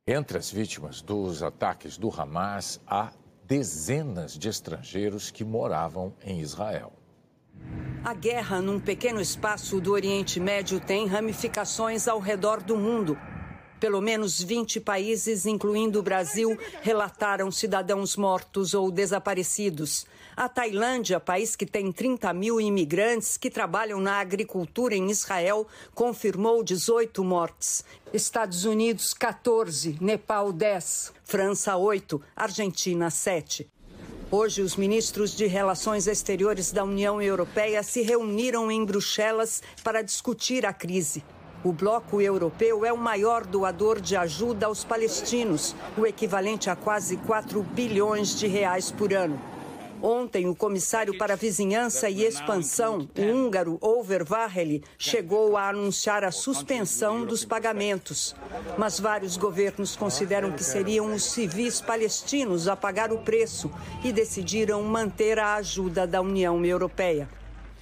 Entre 0.07 0.38
as 0.38 0.52
vítimas 0.52 1.02
dos 1.02 1.42
ataques 1.42 1.98
do 1.98 2.11
Hamas, 2.11 2.81
há 2.87 3.11
dezenas 3.44 4.38
de 4.38 4.48
estrangeiros 4.48 5.33
que 5.33 5.44
moravam 5.44 6.14
em 6.22 6.38
Israel. 6.38 6.97
A 8.04 8.14
guerra 8.14 8.61
num 8.62 8.78
pequeno 8.78 9.20
espaço 9.20 9.80
do 9.80 9.92
Oriente 9.92 10.38
Médio 10.38 10.80
tem 10.80 11.06
ramificações 11.06 12.06
ao 12.06 12.20
redor 12.20 12.62
do 12.62 12.76
mundo. 12.76 13.18
Pelo 13.80 14.00
menos 14.00 14.40
20 14.40 14.80
países, 14.80 15.46
incluindo 15.46 15.98
o 15.98 16.02
Brasil, 16.02 16.58
relataram 16.80 17.50
cidadãos 17.50 18.16
mortos 18.16 18.72
ou 18.72 18.90
desaparecidos. 18.90 20.06
A 20.37 20.48
Tailândia, 20.48 21.20
país 21.20 21.54
que 21.54 21.66
tem 21.66 21.92
30 21.92 22.32
mil 22.32 22.61
imigrantes 22.61 23.37
que 23.37 23.50
trabalham 23.50 24.00
na 24.00 24.20
agricultura 24.20 24.96
em 24.96 25.11
Israel, 25.11 25.66
confirmou 25.94 26.62
18 26.62 27.22
mortes. 27.22 27.84
Estados 28.12 28.64
Unidos, 28.64 29.12
14. 29.12 29.98
Nepal, 30.00 30.52
10. 30.52 31.12
França, 31.24 31.76
8. 31.76 32.20
Argentina, 32.34 33.11
7. 33.11 33.68
Hoje, 34.30 34.60
os 34.60 34.76
ministros 34.76 35.34
de 35.34 35.46
Relações 35.46 36.06
Exteriores 36.06 36.70
da 36.70 36.84
União 36.84 37.20
Europeia 37.22 37.82
se 37.82 38.02
reuniram 38.02 38.70
em 38.70 38.84
Bruxelas 38.84 39.62
para 39.82 40.02
discutir 40.02 40.66
a 40.66 40.72
crise. 40.72 41.24
O 41.64 41.72
bloco 41.72 42.20
europeu 42.20 42.84
é 42.84 42.92
o 42.92 42.98
maior 42.98 43.46
doador 43.46 43.98
de 44.02 44.16
ajuda 44.16 44.66
aos 44.66 44.84
palestinos, 44.84 45.74
o 45.96 46.06
equivalente 46.06 46.68
a 46.68 46.76
quase 46.76 47.16
4 47.16 47.62
bilhões 47.62 48.38
de 48.38 48.46
reais 48.46 48.90
por 48.90 49.14
ano. 49.14 49.40
Ontem, 50.02 50.48
o 50.48 50.54
comissário 50.54 51.16
para 51.18 51.37
Vizinhança 51.37 52.08
e 52.08 52.24
Expansão, 52.24 53.08
o 53.16 53.22
húngaro 53.22 53.78
Over 53.80 54.24
Vaheli, 54.24 54.82
chegou 54.96 55.56
a 55.56 55.68
anunciar 55.68 56.24
a 56.24 56.30
suspensão 56.30 57.24
dos 57.24 57.44
pagamentos. 57.44 58.34
Mas 58.76 59.00
vários 59.00 59.37
governos 59.37 59.96
consideram 59.96 60.52
que 60.52 60.62
seriam 60.62 61.12
os 61.12 61.24
civis 61.24 61.80
palestinos 61.80 62.68
a 62.68 62.76
pagar 62.76 63.12
o 63.12 63.18
preço 63.18 63.70
e 64.04 64.12
decidiram 64.12 64.82
manter 64.82 65.38
a 65.38 65.54
ajuda 65.54 66.06
da 66.06 66.20
União 66.20 66.64
Europeia. 66.64 67.28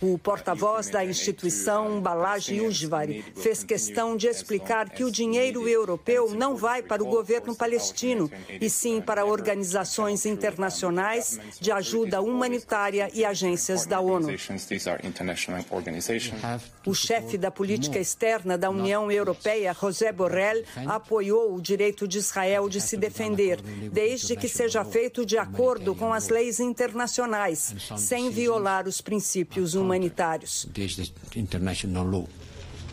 O 0.00 0.18
porta-voz 0.18 0.90
da 0.90 1.02
instituição, 1.02 2.02
Balaj 2.02 2.50
Ujvari, 2.60 3.24
fez 3.34 3.64
questão 3.64 4.14
de 4.14 4.26
explicar 4.26 4.90
que 4.90 5.02
o 5.02 5.10
dinheiro 5.10 5.66
europeu 5.66 6.34
não 6.34 6.54
vai 6.54 6.82
para 6.82 7.02
o 7.02 7.06
governo 7.06 7.56
palestino, 7.56 8.30
e 8.60 8.68
sim 8.68 9.00
para 9.00 9.24
organizações 9.24 10.26
internacionais 10.26 11.40
de 11.58 11.72
ajuda 11.72 12.20
humanitária 12.20 13.10
e 13.14 13.24
agências 13.24 13.86
da 13.86 13.98
ONU. 13.98 14.28
O 16.86 16.94
chefe 16.94 17.38
da 17.38 17.50
política 17.50 17.98
externa 17.98 18.58
da 18.58 18.68
União 18.68 19.10
Europeia, 19.10 19.72
José 19.72 20.12
Borrell, 20.12 20.62
apoiou 20.86 21.54
o 21.54 21.60
direito 21.60 22.06
de 22.06 22.18
Israel 22.18 22.68
de 22.68 22.82
se 22.82 22.98
defender, 22.98 23.62
desde 23.90 24.36
que 24.36 24.48
seja 24.48 24.84
feito 24.84 25.24
de 25.24 25.38
acordo 25.38 25.94
com 25.94 26.12
as 26.12 26.28
leis 26.28 26.60
internacionais, 26.60 27.74
sem 27.96 28.28
violar 28.28 28.86
os 28.86 29.00
princípios 29.00 29.74
humanitários. 29.86 30.68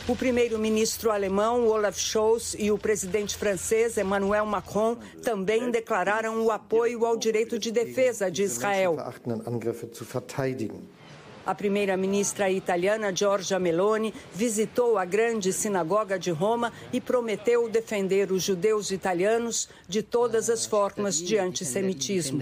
O 0.05 0.15
primeiro-ministro 0.15 1.11
alemão 1.11 1.67
Olaf 1.67 1.97
Scholz 1.97 2.55
e 2.59 2.69
o 2.71 2.77
presidente 2.77 3.37
francês 3.37 3.97
Emmanuel 3.97 4.45
Macron 4.45 4.97
também 5.23 5.71
declararam 5.71 6.45
o 6.45 6.51
apoio 6.51 7.05
ao 7.05 7.15
direito 7.15 7.57
de 7.57 7.71
defesa 7.71 8.29
de 8.29 8.43
Israel. 8.43 8.97
A 11.45 11.53
primeira-ministra 11.53 12.49
italiana 12.49 13.13
Giorgia 13.13 13.59
Meloni 13.59 14.13
visitou 14.33 14.97
a 14.97 15.03
grande 15.03 15.51
sinagoga 15.51 16.17
de 16.17 16.31
Roma 16.31 16.71
e 16.93 17.01
prometeu 17.01 17.67
defender 17.69 18.31
os 18.31 18.43
judeus 18.43 18.91
italianos 18.91 19.67
de 19.87 20.01
todas 20.01 20.49
as 20.49 20.65
formas 20.65 21.17
de 21.17 21.37
antissemitismo. 21.37 22.39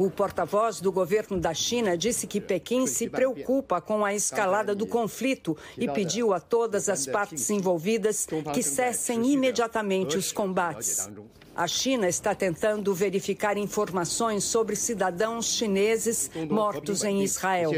O 0.00 0.10
porta-voz 0.10 0.80
do 0.80 0.90
governo 0.90 1.38
da 1.38 1.52
China 1.52 1.94
disse 1.94 2.26
que 2.26 2.40
Pequim 2.40 2.86
se 2.86 3.06
preocupa 3.06 3.82
com 3.82 4.02
a 4.02 4.14
escalada 4.14 4.74
do 4.74 4.86
conflito 4.86 5.54
e 5.76 5.86
pediu 5.86 6.32
a 6.32 6.40
todas 6.40 6.88
as 6.88 7.04
partes 7.04 7.50
envolvidas 7.50 8.26
que 8.54 8.62
cessem 8.62 9.30
imediatamente 9.30 10.16
os 10.16 10.32
combates. 10.32 11.10
A 11.54 11.66
China 11.66 12.08
está 12.08 12.34
tentando 12.34 12.94
verificar 12.94 13.58
informações 13.58 14.42
sobre 14.42 14.74
cidadãos 14.74 15.44
chineses 15.44 16.30
mortos 16.48 17.04
em 17.04 17.22
Israel. 17.22 17.70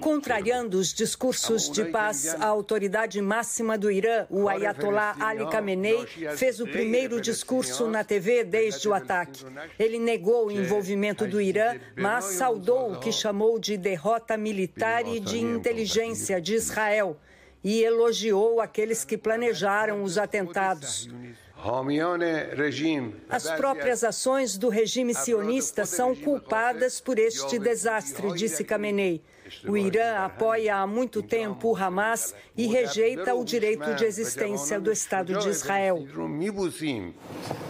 Contrariando 0.00 0.78
os 0.78 0.94
discursos 0.94 1.68
de 1.68 1.86
paz, 1.86 2.32
a 2.34 2.46
autoridade 2.46 3.20
máxima 3.20 3.76
do 3.76 3.90
Irã, 3.90 4.24
o 4.30 4.48
Ayatollah 4.48 5.16
Ali 5.18 5.44
Khamenei, 5.46 6.06
fez 6.36 6.60
o 6.60 6.66
primeiro 6.66 7.20
discurso 7.20 7.88
na 7.88 8.04
TV 8.04 8.44
desde 8.44 8.88
o 8.88 8.94
ataque. 8.94 9.44
Ele 9.76 9.98
negou 9.98 10.46
o 10.46 10.52
envolvimento 10.52 11.26
do 11.26 11.40
Irã, 11.40 11.74
mas 11.96 12.24
saudou 12.24 12.92
o 12.92 13.00
que 13.00 13.10
chamou 13.10 13.58
de 13.58 13.76
derrota 13.76 14.36
militar 14.36 15.08
e 15.08 15.18
de 15.18 15.40
inteligência 15.40 16.40
de 16.40 16.54
Israel 16.54 17.18
e 17.64 17.82
elogiou 17.82 18.60
aqueles 18.60 19.04
que 19.04 19.18
planejaram 19.18 20.04
os 20.04 20.18
atentados. 20.18 21.08
As 23.28 23.50
próprias 23.52 24.04
ações 24.04 24.58
do 24.58 24.68
regime 24.68 25.14
sionista 25.14 25.86
são 25.86 26.14
culpadas 26.14 27.00
por 27.00 27.18
este 27.18 27.58
desastre, 27.58 28.32
disse 28.34 28.62
Khamenei. 28.62 29.22
O 29.66 29.76
Irã 29.76 30.16
apoia 30.24 30.76
há 30.76 30.86
muito 30.86 31.22
tempo 31.22 31.70
o 31.70 31.76
Hamas 31.76 32.34
e 32.56 32.66
rejeita 32.66 33.34
o 33.34 33.44
direito 33.44 33.94
de 33.94 34.04
existência 34.04 34.80
do 34.80 34.90
Estado 34.90 35.38
de 35.38 35.48
Israel. 35.48 36.04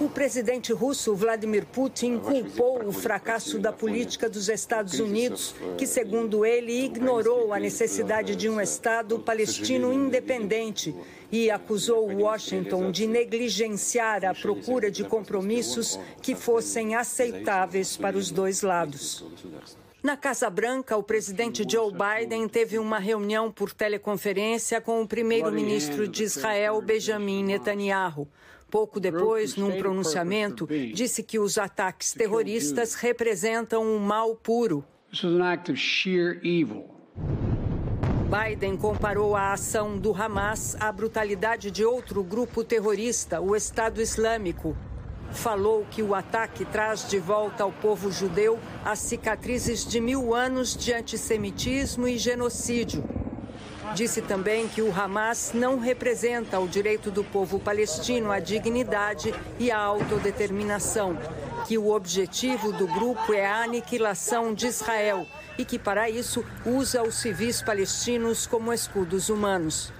O 0.00 0.08
presidente 0.08 0.72
russo 0.72 1.14
Vladimir 1.14 1.66
Putin 1.66 2.18
culpou 2.18 2.84
o 2.86 2.92
fracasso 2.92 3.58
da 3.58 3.72
política 3.72 4.28
dos 4.28 4.48
Estados 4.48 4.98
Unidos, 4.98 5.54
que, 5.76 5.86
segundo 5.86 6.44
ele, 6.44 6.84
ignorou 6.84 7.52
a 7.52 7.60
necessidade 7.60 8.34
de 8.34 8.48
um 8.48 8.60
Estado 8.60 9.18
palestino 9.18 9.92
independente 9.92 10.94
e 11.30 11.50
acusou 11.50 12.08
Washington 12.22 12.90
de 12.90 13.06
negligenciar 13.06 14.24
a 14.24 14.34
procura 14.34 14.90
de 14.90 15.04
compromissos 15.04 15.98
que 16.22 16.34
fossem 16.34 16.94
aceitáveis 16.94 17.96
para 17.96 18.16
os 18.16 18.30
dois 18.30 18.62
lados. 18.62 19.24
Na 20.02 20.16
Casa 20.16 20.48
Branca, 20.48 20.96
o 20.96 21.02
presidente 21.02 21.66
Joe 21.68 21.90
Biden 21.92 22.48
teve 22.48 22.78
uma 22.78 22.98
reunião 22.98 23.50
por 23.50 23.72
teleconferência 23.72 24.80
com 24.80 25.02
o 25.02 25.08
primeiro-ministro 25.08 26.06
de 26.06 26.22
Israel, 26.22 26.80
Benjamin 26.80 27.42
Netanyahu. 27.42 28.28
Pouco 28.70 29.00
depois, 29.00 29.56
num 29.56 29.76
pronunciamento, 29.78 30.68
disse 30.94 31.22
que 31.22 31.38
os 31.38 31.58
ataques 31.58 32.12
terroristas 32.12 32.94
representam 32.94 33.82
um 33.82 33.98
mal 33.98 34.36
puro. 34.36 34.84
Biden 38.26 38.76
comparou 38.76 39.36
a 39.36 39.52
ação 39.52 39.96
do 39.96 40.12
Hamas 40.12 40.76
à 40.80 40.90
brutalidade 40.90 41.70
de 41.70 41.84
outro 41.84 42.24
grupo 42.24 42.64
terrorista, 42.64 43.40
o 43.40 43.54
Estado 43.54 44.02
Islâmico, 44.02 44.76
falou 45.30 45.86
que 45.88 46.02
o 46.02 46.12
ataque 46.12 46.64
traz 46.64 47.08
de 47.08 47.20
volta 47.20 47.62
ao 47.62 47.70
povo 47.70 48.10
judeu 48.10 48.58
as 48.84 48.98
cicatrizes 48.98 49.86
de 49.86 50.00
mil 50.00 50.34
anos 50.34 50.76
de 50.76 50.92
antissemitismo 50.92 52.08
e 52.08 52.18
genocídio. 52.18 53.04
Disse 53.94 54.20
também 54.20 54.66
que 54.66 54.82
o 54.82 54.92
Hamas 54.92 55.52
não 55.54 55.78
representa 55.78 56.58
o 56.58 56.66
direito 56.66 57.12
do 57.12 57.22
povo 57.22 57.60
palestino 57.60 58.32
à 58.32 58.40
dignidade 58.40 59.32
e 59.56 59.70
à 59.70 59.78
autodeterminação, 59.78 61.16
que 61.66 61.76
o 61.76 61.90
objetivo 61.90 62.72
do 62.72 62.86
grupo 62.86 63.34
é 63.34 63.44
a 63.44 63.64
aniquilação 63.64 64.54
de 64.54 64.68
Israel 64.68 65.26
e 65.58 65.64
que, 65.64 65.80
para 65.80 66.08
isso, 66.08 66.44
usa 66.64 67.02
os 67.02 67.16
civis 67.16 67.60
palestinos 67.60 68.46
como 68.46 68.72
escudos 68.72 69.28
humanos. 69.28 69.92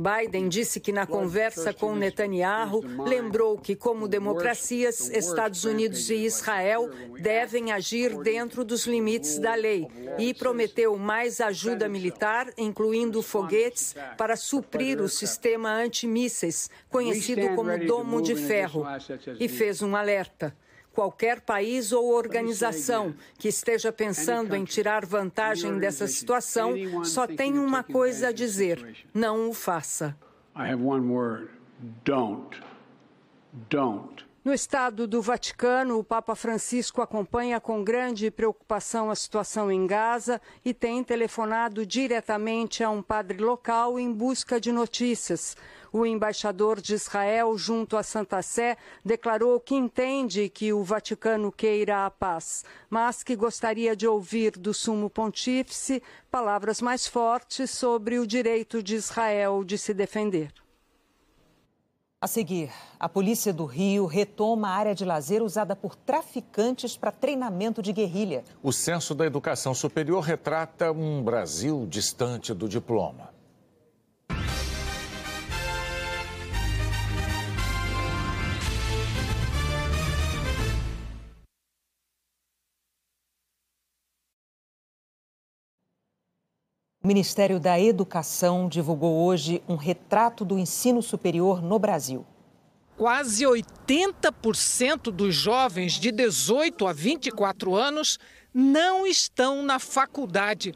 Biden 0.00 0.48
disse 0.48 0.80
que 0.80 0.92
na 0.92 1.06
conversa 1.06 1.74
com 1.74 1.94
Netanyahu 1.94 2.82
lembrou 3.06 3.58
que, 3.58 3.76
como 3.76 4.08
democracias, 4.08 5.10
Estados 5.10 5.64
Unidos 5.64 6.08
e 6.08 6.24
Israel 6.24 6.88
devem 7.20 7.70
agir 7.70 8.16
dentro 8.18 8.64
dos 8.64 8.86
limites 8.86 9.38
da 9.38 9.54
lei 9.54 9.86
e 10.18 10.32
prometeu 10.32 10.96
mais 10.96 11.40
ajuda 11.40 11.88
militar, 11.88 12.50
incluindo 12.56 13.22
foguetes, 13.22 13.94
para 14.16 14.36
suprir 14.36 15.00
o 15.02 15.08
sistema 15.08 15.70
antimísseis, 15.70 16.70
conhecido 16.88 17.54
como 17.54 17.78
Domo 17.86 18.22
de 18.22 18.34
Ferro, 18.34 18.86
e 19.38 19.48
fez 19.48 19.82
um 19.82 19.94
alerta. 19.94 20.56
Qualquer 20.92 21.40
país 21.40 21.92
ou 21.92 22.12
organização 22.12 23.14
que 23.38 23.48
esteja 23.48 23.92
pensando 23.92 24.56
em 24.56 24.64
tirar 24.64 25.06
vantagem 25.06 25.78
dessa 25.78 26.06
situação 26.08 26.74
só 27.04 27.26
tem 27.26 27.58
uma 27.58 27.82
coisa 27.82 28.28
a 28.28 28.32
dizer: 28.32 29.06
não 29.14 29.48
o 29.48 29.52
faça. 29.54 30.16
No 34.42 34.54
estado 34.54 35.06
do 35.06 35.20
Vaticano, 35.20 35.98
o 35.98 36.04
Papa 36.04 36.34
Francisco 36.34 37.02
acompanha 37.02 37.60
com 37.60 37.84
grande 37.84 38.30
preocupação 38.30 39.10
a 39.10 39.14
situação 39.14 39.70
em 39.70 39.86
Gaza 39.86 40.40
e 40.64 40.72
tem 40.72 41.04
telefonado 41.04 41.84
diretamente 41.84 42.82
a 42.82 42.88
um 42.88 43.02
padre 43.02 43.36
local 43.36 43.98
em 43.98 44.10
busca 44.10 44.58
de 44.58 44.72
notícias. 44.72 45.56
O 45.92 46.06
embaixador 46.06 46.80
de 46.80 46.94
Israel 46.94 47.58
junto 47.58 47.96
à 47.96 48.02
Santa 48.02 48.40
Sé 48.42 48.76
declarou 49.04 49.58
que 49.58 49.74
entende 49.74 50.48
que 50.48 50.72
o 50.72 50.84
Vaticano 50.84 51.50
queira 51.50 52.06
a 52.06 52.10
paz, 52.10 52.64
mas 52.88 53.22
que 53.22 53.34
gostaria 53.34 53.96
de 53.96 54.06
ouvir 54.06 54.52
do 54.52 54.72
sumo 54.72 55.10
pontífice 55.10 56.02
palavras 56.30 56.80
mais 56.80 57.06
fortes 57.06 57.72
sobre 57.72 58.18
o 58.18 58.26
direito 58.26 58.82
de 58.82 58.94
Israel 58.94 59.64
de 59.64 59.76
se 59.76 59.92
defender. 59.92 60.52
A 62.22 62.26
seguir, 62.26 62.70
a 62.98 63.08
polícia 63.08 63.50
do 63.50 63.64
Rio 63.64 64.04
retoma 64.04 64.68
a 64.68 64.74
área 64.74 64.94
de 64.94 65.06
lazer 65.06 65.42
usada 65.42 65.74
por 65.74 65.96
traficantes 65.96 66.94
para 66.94 67.10
treinamento 67.10 67.80
de 67.80 67.94
guerrilha. 67.94 68.44
O 68.62 68.72
censo 68.72 69.14
da 69.14 69.24
educação 69.24 69.72
superior 69.72 70.20
retrata 70.20 70.92
um 70.92 71.22
Brasil 71.22 71.86
distante 71.88 72.52
do 72.52 72.68
diploma. 72.68 73.39
Ministério 87.10 87.58
da 87.58 87.76
Educação 87.76 88.68
divulgou 88.68 89.26
hoje 89.26 89.60
um 89.68 89.74
retrato 89.74 90.44
do 90.44 90.56
ensino 90.56 91.02
superior 91.02 91.60
no 91.60 91.76
Brasil. 91.76 92.24
Quase 92.96 93.44
80% 93.44 95.10
dos 95.10 95.34
jovens 95.34 95.94
de 95.94 96.12
18 96.12 96.86
a 96.86 96.92
24 96.92 97.74
anos 97.74 98.16
não 98.54 99.04
estão 99.04 99.60
na 99.60 99.80
faculdade. 99.80 100.72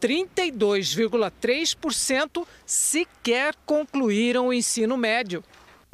32,3% 0.00 2.46
sequer 2.64 3.54
concluíram 3.66 4.48
o 4.48 4.54
ensino 4.54 4.96
médio. 4.96 5.44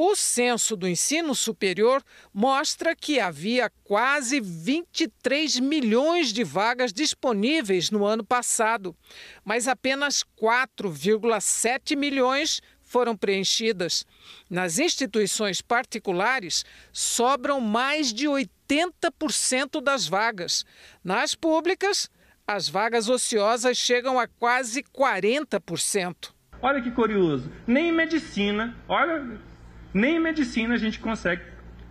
O 0.03 0.17
censo 0.17 0.77
do 0.77 0.89
ensino 0.89 1.35
superior 1.35 2.03
mostra 2.33 2.97
que 2.97 3.21
havia 3.21 3.71
quase 3.85 4.41
23 4.41 5.61
milhões 5.61 6.33
de 6.33 6.43
vagas 6.43 6.91
disponíveis 6.91 7.91
no 7.91 8.07
ano 8.07 8.25
passado, 8.25 8.97
mas 9.45 9.69
apenas 9.69 10.25
4,7 10.41 11.95
milhões 11.95 12.63
foram 12.81 13.15
preenchidas. 13.15 14.07
Nas 14.49 14.79
instituições 14.79 15.61
particulares, 15.61 16.65
sobram 16.91 17.61
mais 17.61 18.11
de 18.11 18.27
80% 18.27 19.83
das 19.83 20.09
vagas. 20.09 20.65
Nas 21.05 21.35
públicas, 21.35 22.09
as 22.47 22.71
vagas 22.71 23.11
ociosas 23.11 23.77
chegam 23.77 24.19
a 24.19 24.27
quase 24.27 24.83
40%. 24.83 26.33
Olha 26.63 26.81
que 26.81 26.91
curioso, 26.91 27.53
nem 27.67 27.91
em 27.91 27.93
medicina, 27.93 28.75
olha 28.89 29.50
nem 29.93 30.17
em 30.17 30.21
medicina 30.21 30.75
a 30.75 30.79
gente 30.79 30.99
consegue 30.99 31.43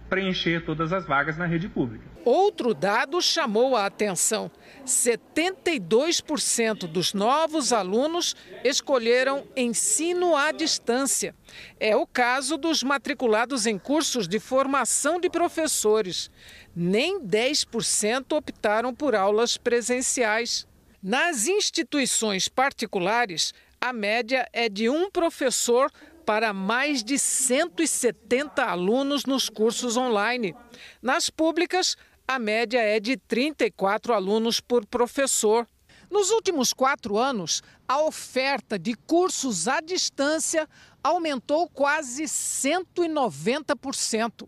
preencher 0.09 0.65
todas 0.65 0.91
as 0.91 1.05
vagas 1.05 1.37
na 1.37 1.45
rede 1.45 1.69
pública. 1.69 2.03
Outro 2.25 2.73
dado 2.73 3.21
chamou 3.21 3.75
a 3.75 3.85
atenção: 3.85 4.51
72% 4.85 6.87
dos 6.87 7.13
novos 7.13 7.71
alunos 7.71 8.35
escolheram 8.63 9.45
ensino 9.55 10.35
à 10.35 10.51
distância. 10.51 11.33
É 11.79 11.95
o 11.95 12.05
caso 12.05 12.57
dos 12.57 12.83
matriculados 12.83 13.65
em 13.65 13.77
cursos 13.77 14.27
de 14.27 14.39
formação 14.39 15.19
de 15.19 15.29
professores. 15.29 16.29
Nem 16.75 17.21
10% 17.21 18.35
optaram 18.35 18.93
por 18.93 19.15
aulas 19.15 19.57
presenciais. 19.57 20.67
Nas 21.01 21.47
instituições 21.47 22.49
particulares, 22.49 23.53
a 23.79 23.93
média 23.93 24.45
é 24.51 24.67
de 24.67 24.89
um 24.89 25.09
professor 25.09 25.89
para 26.29 26.53
mais 26.53 27.03
de 27.03 27.17
170 27.17 28.63
alunos 28.63 29.25
nos 29.25 29.49
cursos 29.49 29.97
online. 29.97 30.55
Nas 31.01 31.27
públicas, 31.27 31.97
a 32.27 32.37
média 32.37 32.79
é 32.79 32.99
de 32.99 33.17
34 33.17 34.13
alunos 34.13 34.59
por 34.59 34.85
professor. 34.85 35.67
Nos 36.07 36.29
últimos 36.29 36.71
quatro 36.71 37.17
anos, 37.17 37.63
a 37.87 38.03
oferta 38.03 38.77
de 38.77 38.93
cursos 38.93 39.67
à 39.67 39.81
distância 39.81 40.69
aumentou 41.03 41.67
quase 41.67 42.25
190%. 42.25 44.47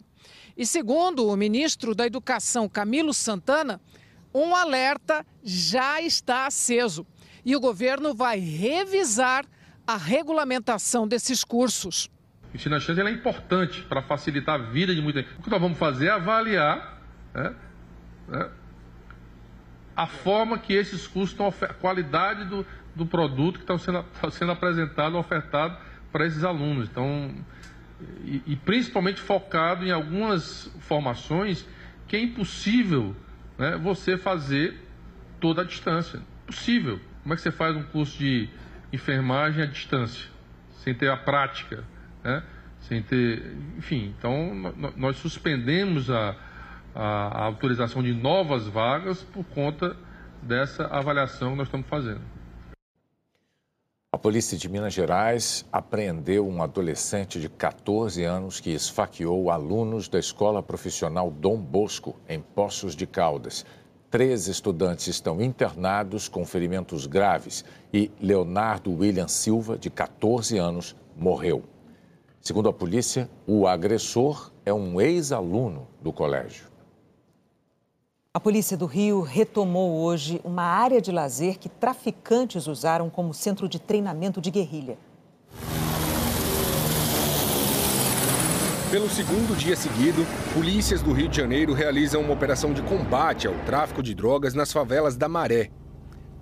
E 0.56 0.68
segundo 0.68 1.30
o 1.30 1.36
ministro 1.36 1.96
da 1.96 2.06
Educação, 2.06 2.70
Camilo 2.70 3.12
Santana, 3.12 3.82
um 4.32 4.56
alerta 4.56 5.26
já 5.44 6.00
está 6.00 6.46
aceso 6.46 7.08
e 7.44 7.56
o 7.56 7.60
governo 7.60 8.14
vai 8.14 8.38
revisar 8.38 9.48
a 9.86 9.98
regulamentação 9.98 11.08
desses 11.08 11.44
cursos. 11.44 12.10
Ensino 12.54 12.76
à 12.76 12.78
distância 12.78 13.02
é 13.02 13.12
importante 13.12 13.82
para 13.84 14.02
facilitar 14.02 14.56
a 14.56 14.64
vida 14.64 14.94
de 14.94 15.02
muita 15.02 15.22
gente. 15.22 15.32
O 15.40 15.42
que 15.42 15.50
nós 15.50 15.62
vamos 15.62 15.78
fazer 15.78 16.08
é 16.08 16.12
avaliar 16.12 17.02
né, 17.34 17.56
né, 18.28 18.50
a 19.96 20.08
forma 20.08 20.58
que 20.58 20.74
esses 20.74 21.08
cursos 21.08 21.32
estão, 21.32 21.48
a 21.48 21.74
qualidade 21.74 22.46
do, 22.46 22.66
do 22.96 23.06
produto 23.06 23.58
que 23.58 23.64
está 23.64 23.78
sendo, 23.78 24.06
está 24.14 24.32
sendo 24.32 24.52
apresentado, 24.52 25.18
ofertado 25.18 25.78
para 26.12 26.26
esses 26.26 26.44
alunos. 26.44 26.90
Então, 26.90 27.34
e, 28.26 28.42
e, 28.46 28.56
principalmente 28.56 29.22
focado 29.22 29.86
em 29.86 29.92
algumas 29.92 30.70
formações 30.80 31.66
que 32.08 32.16
é 32.16 32.22
impossível 32.22 33.16
né, 33.58 33.78
você 33.78 34.18
fazer 34.18 34.78
toda 35.40 35.62
a 35.62 35.66
distância. 35.66 36.20
Possível. 36.46 37.00
Como 37.24 37.34
é 37.34 37.38
que 37.38 37.44
você 37.44 37.52
faz 37.52 37.76
um 37.76 37.84
curso 37.84 38.18
de 38.18 38.50
enfermagem 38.92 39.64
à 39.64 39.66
distância, 39.66 40.30
sem 40.84 40.94
ter 40.94 41.10
a 41.10 41.18
prática, 41.18 41.84
né? 42.24 42.44
sem 42.82 43.02
ter. 43.02 43.56
Enfim, 43.78 44.14
então 44.18 44.74
nós 44.98 45.18
suspendemos 45.18 46.10
a, 46.10 46.36
a, 46.94 47.04
a 47.04 47.44
autorização 47.46 48.02
de 48.04 48.14
novas 48.14 48.68
vagas 48.68 49.24
por 49.24 49.44
conta 49.46 49.96
dessa 50.42 50.86
avaliação 50.88 51.52
que 51.52 51.58
nós 51.58 51.68
estamos 51.68 51.88
fazendo. 51.88 52.22
A 54.14 54.18
polícia 54.18 54.58
de 54.58 54.68
Minas 54.68 54.94
Gerais 54.94 55.66
apreendeu 55.72 56.46
um 56.46 56.62
adolescente 56.62 57.40
de 57.40 57.48
14 57.48 58.26
anos 58.26 58.60
que 58.60 58.72
esfaqueou 58.72 59.50
alunos 59.50 60.10
da 60.10 60.20
escola 60.20 60.62
profissional 60.62 61.32
Dom 61.32 61.58
Bosco, 61.58 62.20
em 62.28 62.42
Poços 62.42 62.94
de 62.94 63.08
Caldas. 63.08 63.66
Três 64.12 64.50
estudantes 64.50 65.08
estão 65.08 65.42
internados 65.42 66.28
com 66.28 66.46
ferimentos 66.46 67.06
graves 67.06 67.64
e 67.94 68.12
Leonardo 68.20 68.92
William 68.92 69.30
Silva, 69.30 69.78
de 69.78 69.90
14 69.90 70.58
anos, 70.58 70.94
morreu. 71.16 71.64
Segundo 72.42 72.68
a 72.68 72.74
polícia, 72.74 73.30
o 73.48 73.66
agressor 73.66 74.52
é 74.66 74.74
um 74.74 75.00
ex-aluno 75.00 75.88
do 76.02 76.12
colégio. 76.12 76.66
A 78.34 78.40
polícia 78.40 78.76
do 78.76 78.86
Rio 78.86 79.22
retomou 79.22 80.02
hoje 80.02 80.42
uma 80.44 80.64
área 80.64 81.00
de 81.00 81.10
lazer 81.10 81.58
que 81.58 81.70
traficantes 81.70 82.68
usaram 82.68 83.10
como 83.10 83.34
centro 83.34 83.70
de 83.70 83.80
treinamento 83.80 84.42
de 84.42 84.52
guerrilha. 84.52 84.98
Pelo 88.92 89.10
segundo 89.10 89.58
dia 89.58 89.74
seguido, 89.74 90.26
polícias 90.54 91.02
do 91.02 91.14
Rio 91.14 91.30
de 91.30 91.38
Janeiro 91.38 91.72
realizam 91.72 92.20
uma 92.20 92.34
operação 92.34 92.74
de 92.74 92.82
combate 92.82 93.48
ao 93.48 93.54
tráfico 93.60 94.04
de 94.04 94.14
drogas 94.14 94.54
nas 94.54 94.74
favelas 94.74 95.16
da 95.16 95.30
Maré. 95.30 95.70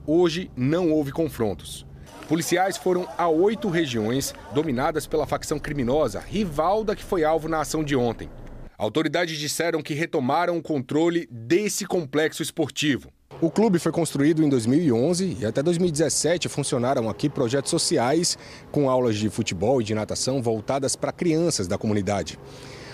Hoje 0.03 0.49
não 0.57 0.91
houve 0.91 1.11
confrontos. 1.11 1.85
Policiais 2.27 2.75
foram 2.75 3.07
a 3.19 3.29
oito 3.29 3.69
regiões 3.69 4.33
dominadas 4.51 5.05
pela 5.05 5.27
facção 5.27 5.59
criminosa 5.59 6.19
rival 6.19 6.83
da 6.83 6.95
que 6.95 7.03
foi 7.03 7.23
alvo 7.23 7.47
na 7.47 7.61
ação 7.61 7.83
de 7.83 7.95
ontem. 7.95 8.31
Autoridades 8.79 9.37
disseram 9.37 9.83
que 9.83 9.93
retomaram 9.93 10.57
o 10.57 10.63
controle 10.63 11.29
desse 11.31 11.85
complexo 11.85 12.41
esportivo. 12.41 13.11
O 13.41 13.49
clube 13.49 13.79
foi 13.79 13.93
construído 13.93 14.43
em 14.43 14.49
2011 14.49 15.37
e 15.39 15.45
até 15.45 15.63
2017 15.63 16.49
funcionaram 16.49 17.09
aqui 17.09 17.29
projetos 17.29 17.71
sociais 17.71 18.37
com 18.69 18.89
aulas 18.89 19.15
de 19.15 19.29
futebol 19.29 19.79
e 19.79 19.83
de 19.85 19.95
natação 19.95 20.41
voltadas 20.41 20.93
para 20.93 21.13
crianças 21.13 21.65
da 21.65 21.77
comunidade. 21.77 22.37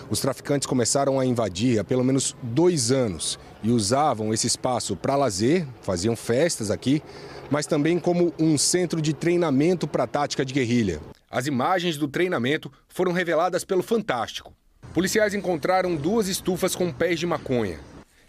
Os 0.08 0.20
traficantes 0.20 0.68
começaram 0.68 1.20
a 1.20 1.26
invadir 1.26 1.80
há 1.80 1.84
pelo 1.84 2.04
menos 2.04 2.36
dois 2.44 2.92
anos 2.92 3.40
e 3.64 3.72
usavam 3.72 4.32
esse 4.32 4.46
espaço 4.46 4.96
para 4.96 5.16
lazer, 5.16 5.66
faziam 5.82 6.16
festas 6.16 6.70
aqui, 6.70 7.02
mas 7.50 7.66
também 7.66 7.98
como 7.98 8.32
um 8.38 8.56
centro 8.56 9.02
de 9.02 9.14
treinamento 9.14 9.88
para 9.88 10.04
a 10.04 10.08
tática 10.08 10.46
de 10.46 10.54
guerrilha. 10.54 11.02
As 11.28 11.48
imagens 11.48 11.98
do 11.98 12.08
treinamento 12.08 12.72
foram 12.88 13.12
reveladas 13.12 13.64
pelo 13.64 13.82
Fantástico. 13.82 14.54
Policiais 14.94 15.34
encontraram 15.34 15.96
duas 15.96 16.28
estufas 16.28 16.76
com 16.76 16.92
pés 16.92 17.20
de 17.20 17.26
maconha 17.26 17.80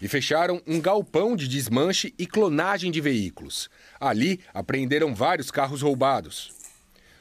e 0.01 0.09
fecharam 0.09 0.61
um 0.67 0.81
galpão 0.81 1.37
de 1.37 1.49
desmanche 1.49 2.15
e 2.19 2.27
clonagem 2.27 2.91
de 2.91 3.01
veículos. 3.01 3.69
Ali 3.99 4.41
apreenderam 4.53 5.15
vários 5.15 5.51
carros 5.51 5.83
roubados. 5.83 6.53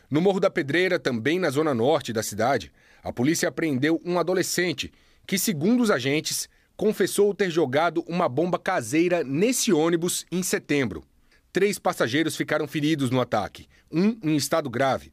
No 0.09 0.21
Morro 0.21 0.39
da 0.39 0.49
Pedreira, 0.49 0.99
também 0.99 1.39
na 1.39 1.49
zona 1.49 1.73
norte 1.73 2.13
da 2.13 2.21
cidade, 2.21 2.71
a 3.03 3.11
polícia 3.11 3.49
apreendeu 3.49 4.01
um 4.05 4.19
adolescente 4.19 4.91
que, 5.25 5.37
segundo 5.37 5.81
os 5.81 5.91
agentes, 5.91 6.49
confessou 6.77 7.33
ter 7.33 7.49
jogado 7.49 8.03
uma 8.07 8.27
bomba 8.27 8.59
caseira 8.59 9.23
nesse 9.23 9.71
ônibus 9.71 10.25
em 10.31 10.43
setembro. 10.43 11.03
Três 11.51 11.79
passageiros 11.79 12.35
ficaram 12.35 12.67
feridos 12.67 13.09
no 13.09 13.21
ataque, 13.21 13.67
um 13.91 14.17
em 14.21 14.35
estado 14.35 14.69
grave. 14.69 15.11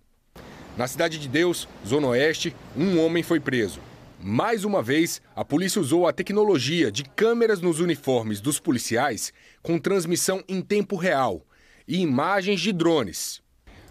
Na 0.76 0.88
Cidade 0.88 1.18
de 1.18 1.28
Deus, 1.28 1.68
Zona 1.86 2.08
Oeste, 2.08 2.54
um 2.76 2.98
homem 2.98 3.22
foi 3.22 3.38
preso. 3.38 3.80
Mais 4.24 4.64
uma 4.64 4.80
vez, 4.80 5.20
a 5.34 5.44
polícia 5.44 5.80
usou 5.80 6.06
a 6.06 6.12
tecnologia 6.12 6.92
de 6.92 7.02
câmeras 7.02 7.60
nos 7.60 7.80
uniformes 7.80 8.40
dos 8.40 8.60
policiais 8.60 9.32
com 9.60 9.80
transmissão 9.80 10.44
em 10.48 10.62
tempo 10.62 10.94
real 10.94 11.44
e 11.88 12.00
imagens 12.00 12.60
de 12.60 12.72
drones. 12.72 13.42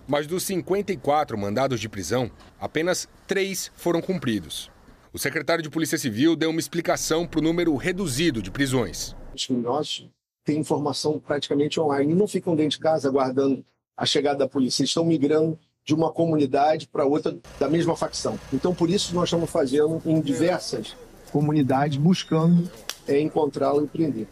Mas 0.07 0.27
dos 0.27 0.43
54 0.43 1.37
mandados 1.37 1.81
de 1.81 1.89
prisão, 1.89 2.31
apenas 2.57 3.09
três 3.27 3.73
foram 3.75 4.01
cumpridos. 4.01 4.71
O 5.11 5.19
secretário 5.19 5.61
de 5.61 5.69
Polícia 5.69 5.97
Civil 5.97 6.33
deu 6.37 6.49
uma 6.49 6.61
explicação 6.61 7.27
para 7.27 7.41
o 7.41 7.43
número 7.43 7.75
reduzido 7.75 8.41
de 8.41 8.49
prisões. 8.49 9.13
Os 9.35 9.45
criminosos 9.45 10.09
têm 10.45 10.59
informação 10.59 11.19
praticamente 11.19 11.77
online, 11.77 12.15
não 12.15 12.25
ficam 12.25 12.55
dentro 12.55 12.77
de 12.77 12.79
casa 12.79 13.09
aguardando 13.09 13.65
a 13.97 14.05
chegada 14.05 14.39
da 14.39 14.47
polícia, 14.47 14.81
eles 14.81 14.91
estão 14.91 15.03
migrando 15.03 15.59
de 15.83 15.93
uma 15.93 16.11
comunidade 16.11 16.87
para 16.87 17.05
outra 17.05 17.37
da 17.59 17.69
mesma 17.69 17.95
facção. 17.95 18.39
Então, 18.53 18.73
por 18.73 18.89
isso, 18.89 19.13
nós 19.15 19.25
estamos 19.25 19.49
fazendo 19.49 20.01
em 20.05 20.19
diversas 20.21 20.95
comunidades, 21.31 21.97
buscando 21.97 22.69
é, 23.07 23.19
encontrá-lo 23.19 23.83
e 23.85 23.87
prender. 23.87 24.27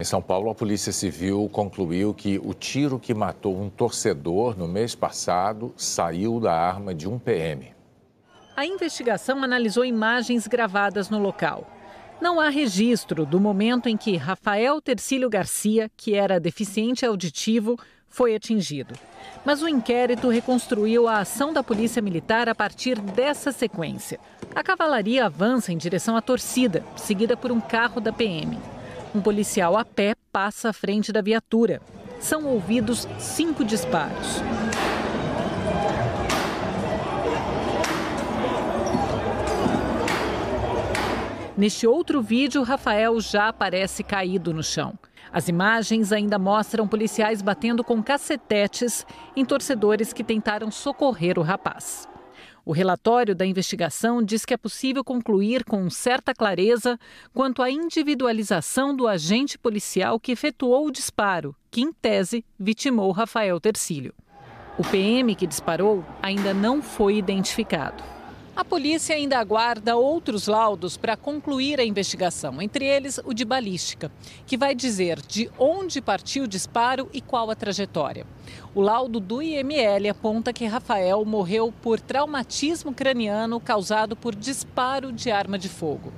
Em 0.00 0.04
São 0.04 0.22
Paulo, 0.22 0.48
a 0.48 0.54
Polícia 0.54 0.92
Civil 0.92 1.48
concluiu 1.52 2.14
que 2.14 2.38
o 2.38 2.54
tiro 2.54 3.00
que 3.00 3.12
matou 3.12 3.60
um 3.60 3.68
torcedor 3.68 4.56
no 4.56 4.68
mês 4.68 4.94
passado 4.94 5.74
saiu 5.76 6.38
da 6.38 6.54
arma 6.54 6.94
de 6.94 7.08
um 7.08 7.18
PM. 7.18 7.74
A 8.56 8.64
investigação 8.64 9.42
analisou 9.42 9.84
imagens 9.84 10.46
gravadas 10.46 11.10
no 11.10 11.18
local. 11.18 11.66
Não 12.20 12.40
há 12.40 12.48
registro 12.48 13.24
do 13.24 13.40
momento 13.40 13.88
em 13.88 13.96
que 13.96 14.16
Rafael 14.16 14.80
Tercílio 14.80 15.30
Garcia, 15.30 15.88
que 15.96 16.14
era 16.14 16.40
deficiente 16.40 17.06
auditivo, 17.06 17.76
foi 18.08 18.34
atingido. 18.34 18.94
Mas 19.44 19.62
o 19.62 19.68
inquérito 19.68 20.28
reconstruiu 20.28 21.06
a 21.06 21.18
ação 21.18 21.52
da 21.52 21.62
Polícia 21.62 22.02
Militar 22.02 22.48
a 22.48 22.54
partir 22.54 22.98
dessa 23.00 23.52
sequência. 23.52 24.18
A 24.54 24.62
cavalaria 24.62 25.26
avança 25.26 25.72
em 25.72 25.76
direção 25.76 26.16
à 26.16 26.20
torcida, 26.20 26.84
seguida 26.96 27.36
por 27.36 27.52
um 27.52 27.60
carro 27.60 28.00
da 28.00 28.12
PM. 28.12 28.58
Um 29.14 29.20
policial 29.20 29.76
a 29.76 29.84
pé 29.84 30.14
passa 30.32 30.70
à 30.70 30.72
frente 30.72 31.12
da 31.12 31.22
viatura. 31.22 31.80
São 32.20 32.44
ouvidos 32.46 33.06
cinco 33.18 33.64
disparos. 33.64 34.42
Neste 41.56 41.88
outro 41.88 42.22
vídeo, 42.22 42.62
Rafael 42.62 43.20
já 43.20 43.48
aparece 43.48 44.04
caído 44.04 44.54
no 44.54 44.62
chão. 44.62 44.96
As 45.32 45.48
imagens 45.48 46.12
ainda 46.12 46.38
mostram 46.38 46.88
policiais 46.88 47.42
batendo 47.42 47.84
com 47.84 48.02
cacetetes 48.02 49.06
em 49.36 49.44
torcedores 49.44 50.12
que 50.12 50.24
tentaram 50.24 50.70
socorrer 50.70 51.38
o 51.38 51.42
rapaz. 51.42 52.08
O 52.64 52.72
relatório 52.72 53.34
da 53.34 53.46
investigação 53.46 54.22
diz 54.22 54.44
que 54.44 54.52
é 54.52 54.56
possível 54.56 55.02
concluir 55.02 55.64
com 55.64 55.88
certa 55.88 56.34
clareza 56.34 56.98
quanto 57.32 57.62
à 57.62 57.70
individualização 57.70 58.94
do 58.94 59.08
agente 59.08 59.58
policial 59.58 60.20
que 60.20 60.32
efetuou 60.32 60.86
o 60.86 60.90
disparo, 60.90 61.56
que, 61.70 61.80
em 61.80 61.92
tese, 61.92 62.44
vitimou 62.58 63.10
Rafael 63.10 63.58
Tercílio. 63.58 64.12
O 64.78 64.84
PM 64.84 65.34
que 65.34 65.46
disparou 65.46 66.04
ainda 66.22 66.52
não 66.52 66.82
foi 66.82 67.16
identificado. 67.16 68.17
A 68.58 68.64
polícia 68.64 69.14
ainda 69.14 69.38
aguarda 69.38 69.94
outros 69.94 70.48
laudos 70.48 70.96
para 70.96 71.16
concluir 71.16 71.78
a 71.78 71.84
investigação, 71.84 72.60
entre 72.60 72.84
eles 72.84 73.20
o 73.24 73.32
de 73.32 73.44
balística, 73.44 74.10
que 74.48 74.56
vai 74.56 74.74
dizer 74.74 75.20
de 75.22 75.48
onde 75.56 76.00
partiu 76.00 76.42
o 76.42 76.48
disparo 76.48 77.08
e 77.12 77.20
qual 77.20 77.52
a 77.52 77.54
trajetória. 77.54 78.26
O 78.74 78.80
laudo 78.80 79.20
do 79.20 79.40
IML 79.40 80.08
aponta 80.10 80.52
que 80.52 80.66
Rafael 80.66 81.24
morreu 81.24 81.72
por 81.80 82.00
traumatismo 82.00 82.92
craniano 82.92 83.60
causado 83.60 84.16
por 84.16 84.34
disparo 84.34 85.12
de 85.12 85.30
arma 85.30 85.56
de 85.56 85.68
fogo. 85.68 86.12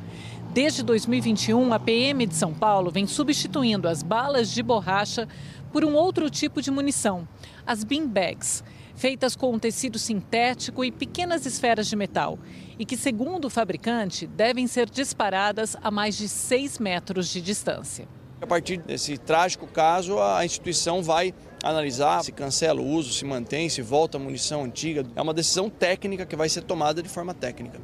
Desde 0.50 0.82
2021, 0.82 1.74
a 1.74 1.78
PM 1.78 2.24
de 2.24 2.34
São 2.34 2.54
Paulo 2.54 2.90
vem 2.90 3.06
substituindo 3.06 3.86
as 3.86 4.02
balas 4.02 4.50
de 4.50 4.62
borracha 4.62 5.28
por 5.70 5.84
um 5.84 5.92
outro 5.92 6.30
tipo 6.30 6.62
de 6.62 6.70
munição, 6.70 7.28
as 7.66 7.84
beanbags 7.84 8.64
feitas 9.00 9.34
com 9.34 9.50
um 9.50 9.58
tecido 9.58 9.98
sintético 9.98 10.84
e 10.84 10.92
pequenas 10.92 11.46
esferas 11.46 11.88
de 11.88 11.96
metal, 11.96 12.38
e 12.78 12.84
que, 12.84 12.98
segundo 12.98 13.46
o 13.46 13.50
fabricante, 13.50 14.26
devem 14.26 14.66
ser 14.66 14.90
disparadas 14.90 15.74
a 15.82 15.90
mais 15.90 16.18
de 16.18 16.28
6 16.28 16.78
metros 16.78 17.30
de 17.30 17.40
distância. 17.40 18.06
A 18.42 18.46
partir 18.46 18.76
desse 18.76 19.16
trágico 19.16 19.66
caso, 19.66 20.18
a 20.20 20.44
instituição 20.44 21.02
vai 21.02 21.32
analisar 21.62 22.22
se 22.22 22.30
cancela 22.30 22.80
o 22.80 22.86
uso, 22.86 23.14
se 23.14 23.24
mantém, 23.24 23.70
se 23.70 23.80
volta 23.80 24.18
a 24.18 24.20
munição 24.20 24.64
antiga. 24.64 25.06
É 25.16 25.22
uma 25.22 25.32
decisão 25.32 25.70
técnica 25.70 26.26
que 26.26 26.36
vai 26.36 26.50
ser 26.50 26.62
tomada 26.62 27.02
de 27.02 27.08
forma 27.08 27.32
técnica. 27.32 27.80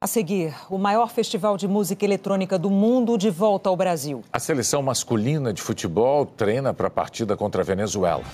A 0.00 0.06
seguir, 0.06 0.54
o 0.68 0.78
maior 0.78 1.10
festival 1.10 1.56
de 1.56 1.66
música 1.68 2.04
eletrônica 2.04 2.58
do 2.58 2.70
mundo 2.70 3.16
de 3.16 3.30
volta 3.30 3.68
ao 3.68 3.76
Brasil. 3.76 4.22
A 4.32 4.38
seleção 4.40 4.82
masculina 4.82 5.52
de 5.52 5.62
futebol 5.62 6.26
treina 6.26 6.74
para 6.74 6.88
a 6.88 6.90
partida 6.90 7.36
contra 7.36 7.62
a 7.62 7.64
Venezuela. 7.64 8.24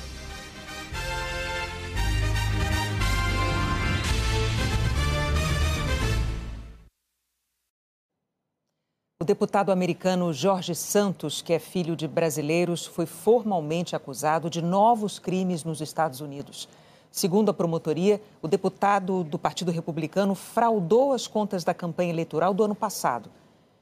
O 9.24 9.26
deputado 9.26 9.72
americano 9.72 10.34
Jorge 10.34 10.74
Santos, 10.74 11.40
que 11.40 11.54
é 11.54 11.58
filho 11.58 11.96
de 11.96 12.06
brasileiros, 12.06 12.84
foi 12.84 13.06
formalmente 13.06 13.96
acusado 13.96 14.50
de 14.50 14.60
novos 14.60 15.18
crimes 15.18 15.64
nos 15.64 15.80
Estados 15.80 16.20
Unidos. 16.20 16.68
Segundo 17.10 17.48
a 17.48 17.54
promotoria, 17.54 18.20
o 18.42 18.46
deputado 18.46 19.24
do 19.24 19.38
Partido 19.38 19.72
Republicano 19.72 20.34
fraudou 20.34 21.14
as 21.14 21.26
contas 21.26 21.64
da 21.64 21.72
campanha 21.72 22.10
eleitoral 22.10 22.52
do 22.52 22.64
ano 22.64 22.74
passado. 22.74 23.30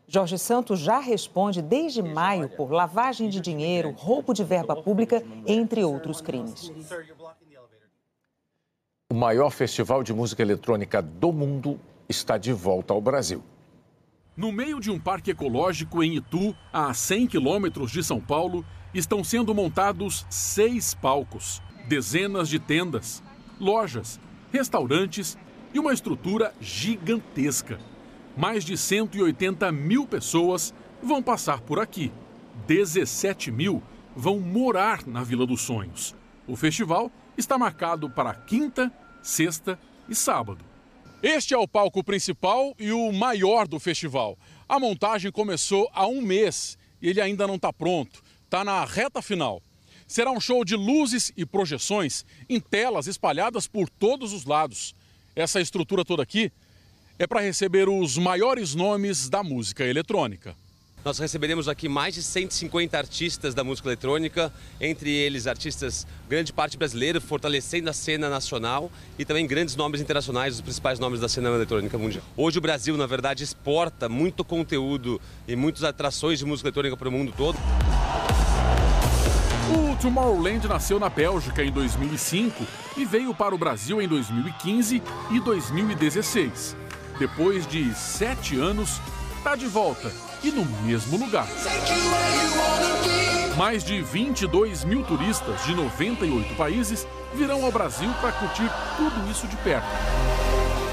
Jorge 0.06 0.38
Santos 0.38 0.78
já 0.78 1.00
responde 1.00 1.60
desde 1.60 2.04
maio 2.04 2.48
por 2.50 2.70
lavagem 2.70 3.28
de 3.28 3.40
dinheiro, 3.40 3.96
roubo 3.98 4.32
de 4.32 4.44
verba 4.44 4.76
pública, 4.76 5.24
entre 5.44 5.82
outros 5.82 6.20
crimes. 6.20 6.70
O 9.10 9.14
maior 9.16 9.50
festival 9.50 10.04
de 10.04 10.14
música 10.14 10.40
eletrônica 10.40 11.02
do 11.02 11.32
mundo 11.32 11.80
está 12.08 12.38
de 12.38 12.52
volta 12.52 12.94
ao 12.94 13.00
Brasil. 13.00 13.42
No 14.34 14.50
meio 14.50 14.80
de 14.80 14.90
um 14.90 14.98
parque 14.98 15.30
ecológico 15.30 16.02
em 16.02 16.16
Itu, 16.16 16.56
a 16.72 16.94
100 16.94 17.26
quilômetros 17.26 17.90
de 17.90 18.02
São 18.02 18.18
Paulo, 18.18 18.64
estão 18.94 19.22
sendo 19.22 19.54
montados 19.54 20.26
seis 20.30 20.94
palcos, 20.94 21.60
dezenas 21.86 22.48
de 22.48 22.58
tendas, 22.58 23.22
lojas, 23.60 24.18
restaurantes 24.50 25.36
e 25.74 25.78
uma 25.78 25.92
estrutura 25.92 26.54
gigantesca. 26.62 27.78
Mais 28.34 28.64
de 28.64 28.74
180 28.74 29.70
mil 29.70 30.06
pessoas 30.06 30.72
vão 31.02 31.22
passar 31.22 31.60
por 31.60 31.78
aqui. 31.78 32.10
17 32.66 33.50
mil 33.50 33.82
vão 34.16 34.40
morar 34.40 35.06
na 35.06 35.22
Vila 35.22 35.46
dos 35.46 35.60
Sonhos. 35.60 36.16
O 36.48 36.56
festival 36.56 37.12
está 37.36 37.58
marcado 37.58 38.08
para 38.08 38.34
quinta, 38.34 38.90
sexta 39.22 39.78
e 40.08 40.14
sábado. 40.14 40.71
Este 41.22 41.54
é 41.54 41.56
o 41.56 41.68
palco 41.68 42.02
principal 42.02 42.74
e 42.80 42.90
o 42.90 43.12
maior 43.12 43.68
do 43.68 43.78
festival. 43.78 44.36
A 44.68 44.80
montagem 44.80 45.30
começou 45.30 45.88
há 45.94 46.04
um 46.04 46.20
mês 46.20 46.76
e 47.00 47.08
ele 47.08 47.20
ainda 47.20 47.46
não 47.46 47.54
está 47.54 47.72
pronto. 47.72 48.20
Está 48.44 48.64
na 48.64 48.84
reta 48.84 49.22
final. 49.22 49.62
Será 50.08 50.32
um 50.32 50.40
show 50.40 50.64
de 50.64 50.74
luzes 50.74 51.32
e 51.36 51.46
projeções 51.46 52.26
em 52.48 52.58
telas 52.58 53.06
espalhadas 53.06 53.68
por 53.68 53.88
todos 53.88 54.32
os 54.32 54.44
lados. 54.44 54.96
Essa 55.36 55.60
estrutura 55.60 56.04
toda 56.04 56.24
aqui 56.24 56.50
é 57.20 57.24
para 57.24 57.40
receber 57.40 57.88
os 57.88 58.18
maiores 58.18 58.74
nomes 58.74 59.28
da 59.28 59.44
música 59.44 59.84
eletrônica. 59.84 60.56
Nós 61.04 61.18
receberemos 61.18 61.68
aqui 61.68 61.88
mais 61.88 62.14
de 62.14 62.22
150 62.22 62.96
artistas 62.96 63.54
da 63.54 63.64
música 63.64 63.88
eletrônica, 63.88 64.52
entre 64.80 65.10
eles 65.10 65.48
artistas, 65.48 66.06
grande 66.28 66.52
parte 66.52 66.78
brasileira, 66.78 67.20
fortalecendo 67.20 67.90
a 67.90 67.92
cena 67.92 68.30
nacional 68.30 68.88
e 69.18 69.24
também 69.24 69.44
grandes 69.44 69.74
nomes 69.74 70.00
internacionais, 70.00 70.54
os 70.54 70.60
principais 70.60 71.00
nomes 71.00 71.18
da 71.18 71.28
cena 71.28 71.48
eletrônica 71.48 71.98
mundial. 71.98 72.22
Hoje 72.36 72.58
o 72.58 72.60
Brasil, 72.60 72.96
na 72.96 73.06
verdade, 73.06 73.42
exporta 73.42 74.08
muito 74.08 74.44
conteúdo 74.44 75.20
e 75.48 75.56
muitas 75.56 75.82
atrações 75.82 76.38
de 76.38 76.44
música 76.44 76.68
eletrônica 76.68 76.96
para 76.96 77.08
o 77.08 77.12
mundo 77.12 77.34
todo. 77.36 77.58
O 79.72 79.96
Tomorrowland 80.00 80.68
nasceu 80.68 81.00
na 81.00 81.08
Bélgica 81.08 81.64
em 81.64 81.72
2005 81.72 82.64
e 82.96 83.04
veio 83.04 83.34
para 83.34 83.52
o 83.52 83.58
Brasil 83.58 84.00
em 84.00 84.06
2015 84.06 85.02
e 85.32 85.40
2016. 85.40 86.76
Depois 87.18 87.66
de 87.66 87.92
sete 87.94 88.56
anos, 88.56 89.00
está 89.42 89.56
de 89.56 89.66
volta 89.66 90.08
e 90.44 90.52
no 90.52 90.64
mesmo 90.86 91.18
lugar. 91.18 91.48
Mais 93.58 93.82
de 93.82 94.00
22 94.00 94.84
mil 94.84 95.02
turistas 95.02 95.64
de 95.64 95.74
98 95.74 96.54
países 96.54 97.08
virão 97.34 97.64
ao 97.64 97.72
Brasil 97.72 98.08
para 98.20 98.30
curtir 98.30 98.70
tudo 98.96 99.28
isso 99.28 99.48
de 99.48 99.56
perto. 99.56 99.88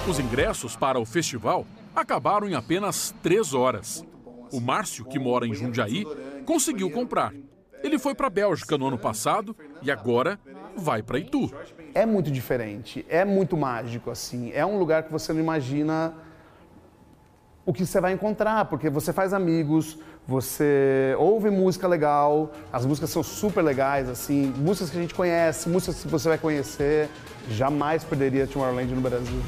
Os 0.10 0.18
ingressos 0.18 0.76
para 0.76 1.00
o 1.00 1.06
festival 1.06 1.64
acabaram 1.96 2.50
em 2.50 2.56
apenas 2.56 3.14
três 3.22 3.54
horas. 3.54 4.04
O 4.52 4.60
Márcio, 4.60 5.06
que 5.06 5.20
mora 5.20 5.46
em 5.46 5.54
Jundiaí, 5.54 6.04
conseguiu 6.44 6.90
comprar. 6.90 7.32
Ele 7.84 8.00
foi 8.00 8.16
para 8.16 8.26
a 8.26 8.32
Bélgica 8.32 8.80
no 8.80 8.88
ano 8.88 8.98
passado 8.98 9.56
e 9.84 9.92
agora 9.92 10.40
vai 10.76 11.04
para 11.04 11.20
Itu. 11.20 11.54
É 11.94 12.04
muito 12.04 12.32
diferente, 12.32 13.06
é 13.10 13.24
muito 13.24 13.56
mágico 13.56 14.10
assim. 14.10 14.52
É 14.56 14.66
um 14.66 14.80
lugar 14.80 15.04
que 15.04 15.12
você 15.12 15.32
não 15.34 15.40
imagina 15.40 16.16
o 17.70 17.74
que 17.74 17.86
você 17.86 18.02
vai 18.02 18.14
encontrar, 18.14 18.66
porque 18.66 18.90
você 18.90 19.14
faz 19.14 19.32
amigos, 19.32 19.96
você 20.28 21.14
ouve 21.20 21.52
música 21.52 21.88
legal, 21.88 22.52
as 22.74 22.84
músicas 22.84 23.12
são 23.12 23.22
super 23.22 23.62
legais, 23.62 24.10
assim, 24.10 24.52
músicas 24.58 24.90
que 24.90 24.98
a 24.98 25.02
gente 25.02 25.14
conhece, 25.14 25.70
músicas 25.70 26.02
que 26.02 26.08
você 26.08 26.30
vai 26.30 26.40
conhecer. 26.40 27.08
Jamais 27.52 28.04
perderia 28.04 28.48
Tomorrowland 28.48 28.96
no 28.96 29.02
Brasil. 29.02 29.40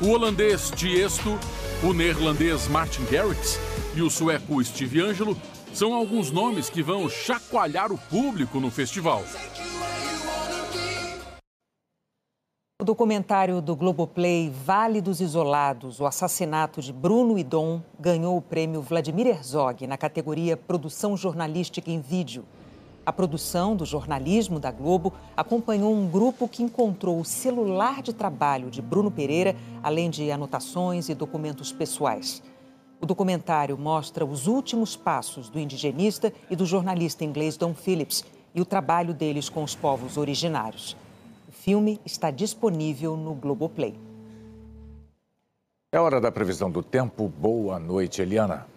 O 0.00 0.08
holandês 0.08 0.70
Tiesto, 0.70 1.38
o 1.82 1.92
neerlandês 1.92 2.66
Martin 2.66 3.04
Garrix 3.10 3.60
e 3.94 4.00
o 4.00 4.08
sueco 4.08 4.64
Steve 4.64 5.02
Angelo 5.02 5.36
são 5.74 5.92
alguns 5.92 6.30
nomes 6.30 6.70
que 6.70 6.82
vão 6.82 7.10
chacoalhar 7.10 7.92
o 7.92 7.98
público 7.98 8.58
no 8.58 8.70
festival. 8.70 9.22
Documentário 12.86 13.60
do 13.60 13.74
Globoplay 13.74 14.48
Vale 14.48 15.00
dos 15.00 15.20
Isolados, 15.20 15.98
o 15.98 16.06
assassinato 16.06 16.80
de 16.80 16.92
Bruno 16.92 17.36
e 17.36 17.42
Dom, 17.42 17.82
ganhou 17.98 18.36
o 18.36 18.40
prêmio 18.40 18.80
Vladimir 18.80 19.26
Herzog 19.26 19.88
na 19.88 19.98
categoria 19.98 20.56
Produção 20.56 21.16
Jornalística 21.16 21.90
em 21.90 22.00
Vídeo. 22.00 22.44
A 23.04 23.12
produção 23.12 23.74
do 23.74 23.84
jornalismo 23.84 24.60
da 24.60 24.70
Globo 24.70 25.12
acompanhou 25.36 25.92
um 25.92 26.06
grupo 26.08 26.46
que 26.46 26.62
encontrou 26.62 27.18
o 27.18 27.24
celular 27.24 28.02
de 28.02 28.12
trabalho 28.12 28.70
de 28.70 28.80
Bruno 28.80 29.10
Pereira, 29.10 29.56
além 29.82 30.08
de 30.08 30.30
anotações 30.30 31.08
e 31.08 31.14
documentos 31.14 31.72
pessoais. 31.72 32.40
O 33.00 33.06
documentário 33.06 33.76
mostra 33.76 34.24
os 34.24 34.46
últimos 34.46 34.94
passos 34.94 35.48
do 35.48 35.58
indigenista 35.58 36.32
e 36.48 36.54
do 36.54 36.64
jornalista 36.64 37.24
inglês 37.24 37.56
Don 37.56 37.74
Phillips 37.74 38.24
e 38.54 38.60
o 38.60 38.64
trabalho 38.64 39.12
deles 39.12 39.48
com 39.48 39.64
os 39.64 39.74
povos 39.74 40.16
originários 40.16 40.96
filme 41.66 42.00
está 42.04 42.30
disponível 42.30 43.16
no 43.16 43.34
Globoplay. 43.34 43.98
É 45.90 45.98
hora 45.98 46.20
da 46.20 46.30
previsão 46.30 46.70
do 46.70 46.80
tempo. 46.80 47.28
Boa 47.28 47.80
noite, 47.80 48.22
Eliana. 48.22 48.68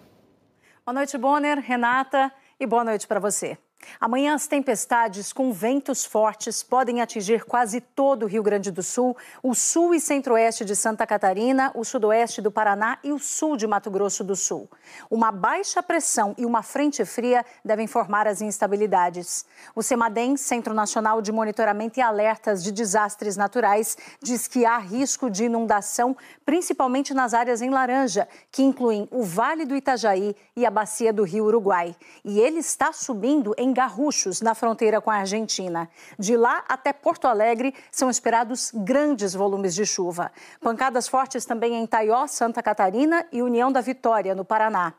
Boa 0.84 0.94
noite, 0.94 1.16
Bonner, 1.16 1.60
Renata, 1.60 2.32
e 2.58 2.66
boa 2.66 2.82
noite 2.82 3.06
para 3.06 3.20
você. 3.20 3.56
Amanhã, 4.00 4.34
as 4.34 4.46
tempestades 4.46 5.32
com 5.32 5.52
ventos 5.52 6.04
fortes 6.04 6.62
podem 6.62 7.00
atingir 7.00 7.44
quase 7.44 7.80
todo 7.80 8.22
o 8.22 8.26
Rio 8.26 8.42
Grande 8.42 8.70
do 8.70 8.82
Sul, 8.82 9.16
o 9.42 9.54
sul 9.54 9.94
e 9.94 10.00
centro-oeste 10.00 10.64
de 10.64 10.74
Santa 10.74 11.06
Catarina, 11.06 11.70
o 11.74 11.84
sudoeste 11.84 12.40
do 12.40 12.50
Paraná 12.50 12.98
e 13.04 13.12
o 13.12 13.18
sul 13.18 13.56
de 13.56 13.66
Mato 13.66 13.90
Grosso 13.90 14.24
do 14.24 14.34
Sul. 14.34 14.68
Uma 15.10 15.30
baixa 15.30 15.82
pressão 15.82 16.34
e 16.38 16.46
uma 16.46 16.62
frente 16.62 17.04
fria 17.04 17.44
devem 17.64 17.86
formar 17.86 18.26
as 18.26 18.40
instabilidades. 18.40 19.44
O 19.74 19.82
CEMADEM, 19.82 20.36
Centro 20.36 20.72
Nacional 20.72 21.20
de 21.20 21.32
Monitoramento 21.32 21.98
e 21.98 22.02
Alertas 22.02 22.62
de 22.62 22.72
Desastres 22.72 23.36
Naturais, 23.36 23.96
diz 24.22 24.46
que 24.46 24.64
há 24.64 24.78
risco 24.78 25.30
de 25.30 25.44
inundação, 25.44 26.16
principalmente 26.44 27.12
nas 27.12 27.34
áreas 27.34 27.60
em 27.60 27.70
laranja, 27.70 28.26
que 28.50 28.62
incluem 28.62 29.08
o 29.10 29.22
Vale 29.22 29.64
do 29.64 29.76
Itajaí 29.76 30.34
e 30.56 30.64
a 30.64 30.70
bacia 30.70 31.12
do 31.12 31.22
Rio 31.22 31.44
Uruguai. 31.44 31.94
E 32.24 32.40
ele 32.40 32.60
está 32.60 32.92
subindo 32.92 33.54
em 33.70 33.72
Garruchos, 33.72 34.40
na 34.40 34.54
fronteira 34.54 35.00
com 35.00 35.10
a 35.10 35.16
Argentina. 35.16 35.88
De 36.18 36.36
lá 36.36 36.64
até 36.68 36.92
Porto 36.92 37.26
Alegre 37.26 37.74
são 37.90 38.10
esperados 38.10 38.72
grandes 38.74 39.32
volumes 39.32 39.74
de 39.74 39.86
chuva. 39.86 40.32
Pancadas 40.60 41.08
fortes 41.08 41.44
também 41.44 41.74
em 41.76 41.86
Taió, 41.86 42.26
Santa 42.26 42.62
Catarina 42.62 43.24
e 43.32 43.40
União 43.40 43.70
da 43.70 43.80
Vitória, 43.80 44.34
no 44.34 44.44
Paraná. 44.44 44.92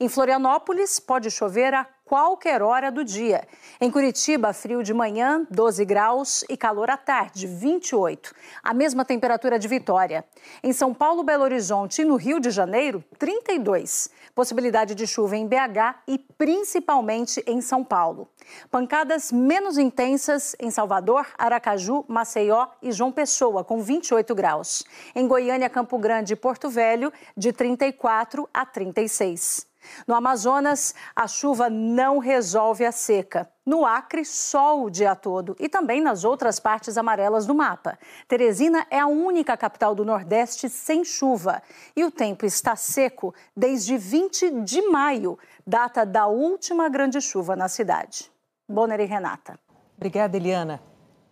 Em 0.00 0.08
Florianópolis, 0.08 0.98
pode 0.98 1.30
chover 1.30 1.74
a 1.74 1.86
qualquer 2.04 2.62
hora 2.62 2.90
do 2.92 3.02
dia. 3.02 3.46
Em 3.80 3.90
Curitiba, 3.90 4.52
frio 4.52 4.82
de 4.82 4.92
manhã, 4.92 5.46
12 5.50 5.84
graus 5.84 6.44
e 6.48 6.56
calor 6.56 6.90
à 6.90 6.96
tarde, 6.96 7.46
28. 7.46 8.34
A 8.62 8.74
mesma 8.74 9.04
temperatura 9.04 9.58
de 9.58 9.66
Vitória. 9.66 10.24
Em 10.62 10.72
São 10.72 10.92
Paulo, 10.92 11.24
Belo 11.24 11.44
Horizonte 11.44 12.02
e 12.02 12.04
no 12.04 12.16
Rio 12.16 12.38
de 12.38 12.50
Janeiro, 12.50 13.02
32. 13.18 14.10
Possibilidade 14.34 14.94
de 14.94 15.06
chuva 15.06 15.36
em 15.36 15.46
BH 15.46 16.02
e 16.06 16.18
principalmente 16.18 17.42
em 17.46 17.60
São 17.60 17.82
Paulo. 17.82 18.28
Pancadas 18.70 19.32
menos 19.32 19.78
intensas 19.78 20.54
em 20.60 20.70
Salvador, 20.70 21.26
Aracaju, 21.38 22.04
Maceió 22.06 22.68
e 22.82 22.92
João 22.92 23.10
Pessoa, 23.10 23.64
com 23.64 23.80
28 23.80 24.34
graus. 24.34 24.84
Em 25.14 25.26
Goiânia, 25.26 25.70
Campo 25.70 25.98
Grande 25.98 26.34
e 26.34 26.36
Porto 26.36 26.68
Velho, 26.68 27.12
de 27.36 27.52
34 27.52 28.48
a 28.52 28.66
36. 28.66 29.73
No 30.06 30.14
Amazonas, 30.14 30.94
a 31.14 31.26
chuva 31.26 31.68
não 31.70 32.18
resolve 32.18 32.84
a 32.84 32.92
seca. 32.92 33.50
No 33.64 33.86
Acre, 33.86 34.24
sol 34.24 34.84
o 34.84 34.90
dia 34.90 35.14
todo 35.16 35.56
e 35.58 35.68
também 35.68 36.00
nas 36.00 36.22
outras 36.22 36.60
partes 36.60 36.98
amarelas 36.98 37.46
do 37.46 37.54
mapa. 37.54 37.98
Teresina 38.28 38.86
é 38.90 38.98
a 38.98 39.06
única 39.06 39.56
capital 39.56 39.94
do 39.94 40.04
Nordeste 40.04 40.68
sem 40.68 41.04
chuva. 41.04 41.62
E 41.96 42.04
o 42.04 42.10
tempo 42.10 42.44
está 42.44 42.76
seco 42.76 43.34
desde 43.56 43.96
20 43.96 44.60
de 44.62 44.82
maio, 44.88 45.38
data 45.66 46.04
da 46.04 46.26
última 46.26 46.88
grande 46.88 47.20
chuva 47.20 47.56
na 47.56 47.68
cidade. 47.68 48.30
Bonner 48.68 49.00
e 49.00 49.06
Renata. 49.06 49.58
Obrigada, 49.96 50.36
Eliana. 50.36 50.80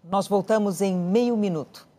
Nós 0.03 0.27
voltamos 0.27 0.81
em 0.81 0.97
meio 0.97 1.37
minuto. 1.37 1.92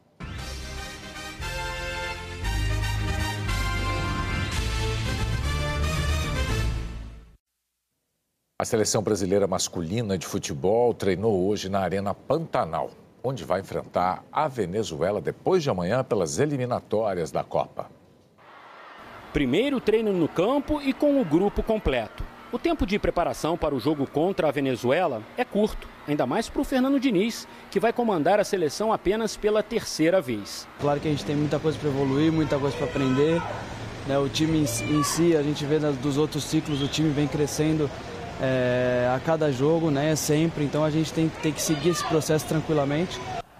A 8.63 8.65
seleção 8.65 9.03
brasileira 9.03 9.45
masculina 9.45 10.17
de 10.17 10.25
futebol 10.25 10.93
treinou 10.93 11.49
hoje 11.49 11.67
na 11.67 11.79
Arena 11.79 12.13
Pantanal, 12.13 12.91
onde 13.21 13.43
vai 13.43 13.59
enfrentar 13.59 14.23
a 14.31 14.47
Venezuela 14.47 15.19
depois 15.19 15.61
de 15.61 15.69
amanhã 15.69 16.01
pelas 16.01 16.39
eliminatórias 16.39 17.29
da 17.29 17.43
Copa. 17.43 17.91
Primeiro 19.33 19.81
treino 19.81 20.13
no 20.13 20.29
campo 20.29 20.81
e 20.81 20.93
com 20.93 21.19
o 21.19 21.25
grupo 21.25 21.61
completo. 21.61 22.23
O 22.53 22.57
tempo 22.57 22.85
de 22.85 22.97
preparação 22.97 23.57
para 23.57 23.75
o 23.75 23.81
jogo 23.81 24.07
contra 24.07 24.47
a 24.47 24.51
Venezuela 24.51 25.21
é 25.35 25.43
curto, 25.43 25.85
ainda 26.07 26.25
mais 26.25 26.47
para 26.47 26.61
o 26.61 26.63
Fernando 26.63 27.01
Diniz, 27.01 27.45
que 27.69 27.81
vai 27.81 27.91
comandar 27.91 28.39
a 28.39 28.45
seleção 28.45 28.93
apenas 28.93 29.35
pela 29.35 29.61
terceira 29.61 30.21
vez. 30.21 30.65
Claro 30.79 31.01
que 31.01 31.09
a 31.09 31.11
gente 31.11 31.25
tem 31.25 31.35
muita 31.35 31.59
coisa 31.59 31.77
para 31.77 31.89
evoluir, 31.89 32.31
muita 32.31 32.57
coisa 32.57 32.77
para 32.77 32.85
aprender. 32.85 33.41
Né? 34.07 34.17
O 34.17 34.29
time 34.29 34.59
em 34.59 35.03
si, 35.03 35.35
a 35.35 35.43
gente 35.43 35.65
vê 35.65 35.79
dos 35.79 36.17
outros 36.17 36.45
ciclos, 36.45 36.81
o 36.81 36.87
time 36.87 37.09
vem 37.09 37.27
crescendo 37.27 37.89
é, 38.41 39.11
a 39.13 39.19
cada 39.19 39.51
jogo, 39.51 39.91
né, 39.91 40.15
sempre. 40.15 40.63
Então 40.63 40.83
a 40.83 40.89
gente 40.89 41.13
tem, 41.13 41.29
tem 41.41 41.51
que 41.51 41.61
seguir 41.61 41.89
esse 41.89 42.03
processo 42.05 42.45
tranquilamente. 42.45 43.19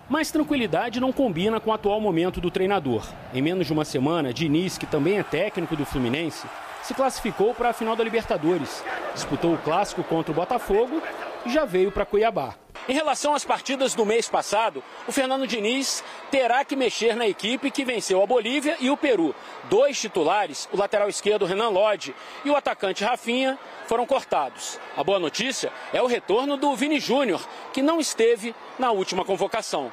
Mas 0.09 0.31
tranquilidade 0.31 0.99
não 0.99 1.11
combina 1.11 1.59
com 1.59 1.69
o 1.69 1.73
atual 1.73 1.99
momento 1.99 2.41
do 2.41 2.51
treinador. 2.51 3.03
Em 3.33 3.41
menos 3.41 3.65
de 3.65 3.73
uma 3.73 3.85
semana, 3.85 4.33
Diniz, 4.33 4.77
que 4.77 4.85
também 4.85 5.17
é 5.17 5.23
técnico 5.23 5.75
do 5.75 5.85
Fluminense, 5.85 6.45
se 6.83 6.93
classificou 6.93 7.53
para 7.53 7.69
a 7.69 7.73
final 7.73 7.95
da 7.95 8.03
Libertadores. 8.03 8.83
Disputou 9.13 9.53
o 9.53 9.57
clássico 9.57 10.03
contra 10.03 10.31
o 10.31 10.35
Botafogo 10.35 11.01
e 11.45 11.49
já 11.49 11.65
veio 11.65 11.91
para 11.91 12.05
Cuiabá. 12.05 12.55
Em 12.87 12.93
relação 12.93 13.33
às 13.33 13.45
partidas 13.45 13.93
do 13.93 14.05
mês 14.05 14.27
passado, 14.27 14.83
o 15.07 15.11
Fernando 15.11 15.47
Diniz 15.47 16.03
terá 16.29 16.65
que 16.65 16.75
mexer 16.75 17.15
na 17.15 17.25
equipe 17.25 17.71
que 17.71 17.85
venceu 17.85 18.21
a 18.21 18.27
Bolívia 18.27 18.75
e 18.77 18.89
o 18.89 18.97
Peru. 18.97 19.33
Dois 19.69 19.97
titulares, 19.97 20.67
o 20.69 20.75
lateral 20.75 21.07
esquerdo 21.07 21.45
Renan 21.45 21.69
Lodge 21.69 22.13
e 22.43 22.49
o 22.49 22.55
atacante 22.57 23.01
Rafinha, 23.01 23.57
foram 23.87 24.05
cortados. 24.05 24.77
A 24.97 25.03
boa 25.03 25.17
notícia 25.17 25.71
é 25.93 26.01
o 26.01 26.07
retorno 26.07 26.57
do 26.57 26.75
Vini 26.75 26.99
Júnior, 26.99 27.47
que 27.71 27.81
não 27.81 28.01
esteve 28.01 28.53
na 28.77 28.91
última 28.91 29.23
convocação. 29.23 29.89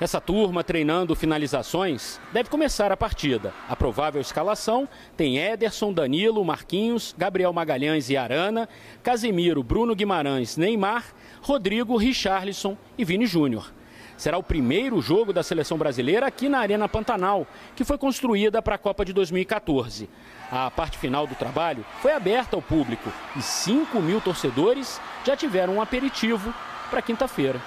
Essa 0.00 0.20
turma 0.20 0.62
treinando 0.62 1.16
finalizações 1.16 2.20
deve 2.32 2.48
começar 2.48 2.92
a 2.92 2.96
partida. 2.96 3.52
A 3.68 3.74
provável 3.74 4.20
escalação 4.20 4.88
tem 5.16 5.38
Ederson, 5.38 5.92
Danilo, 5.92 6.44
Marquinhos, 6.44 7.12
Gabriel 7.18 7.52
Magalhães 7.52 8.08
e 8.08 8.16
Arana, 8.16 8.68
Casemiro, 9.02 9.60
Bruno 9.60 9.96
Guimarães, 9.96 10.56
Neymar, 10.56 11.04
Rodrigo, 11.42 11.96
Richarlison 11.96 12.78
e 12.96 13.04
Vini 13.04 13.26
Júnior. 13.26 13.72
Será 14.16 14.38
o 14.38 14.42
primeiro 14.42 15.00
jogo 15.00 15.32
da 15.32 15.42
seleção 15.42 15.76
brasileira 15.76 16.28
aqui 16.28 16.48
na 16.48 16.60
Arena 16.60 16.88
Pantanal, 16.88 17.44
que 17.74 17.84
foi 17.84 17.98
construída 17.98 18.62
para 18.62 18.76
a 18.76 18.78
Copa 18.78 19.04
de 19.04 19.12
2014. 19.12 20.08
A 20.50 20.70
parte 20.70 20.96
final 20.96 21.26
do 21.26 21.34
trabalho 21.34 21.84
foi 22.00 22.12
aberta 22.12 22.54
ao 22.54 22.62
público 22.62 23.12
e 23.36 23.42
5 23.42 24.00
mil 24.00 24.20
torcedores 24.20 25.00
já 25.24 25.36
tiveram 25.36 25.74
um 25.74 25.82
aperitivo 25.82 26.54
para 26.88 27.02
quinta-feira. 27.02 27.60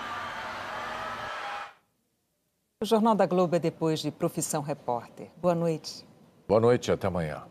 O 2.82 2.86
Jornal 2.86 3.14
da 3.14 3.28
Globo 3.28 3.56
é 3.56 3.60
depois 3.60 4.00
de 4.00 4.10
Profissão 4.10 4.64
Repórter. 4.64 5.28
Boa 5.38 5.54
noite. 5.54 6.04
Boa 6.48 6.60
noite, 6.60 6.92
até 6.92 7.06
amanhã. 7.06 7.44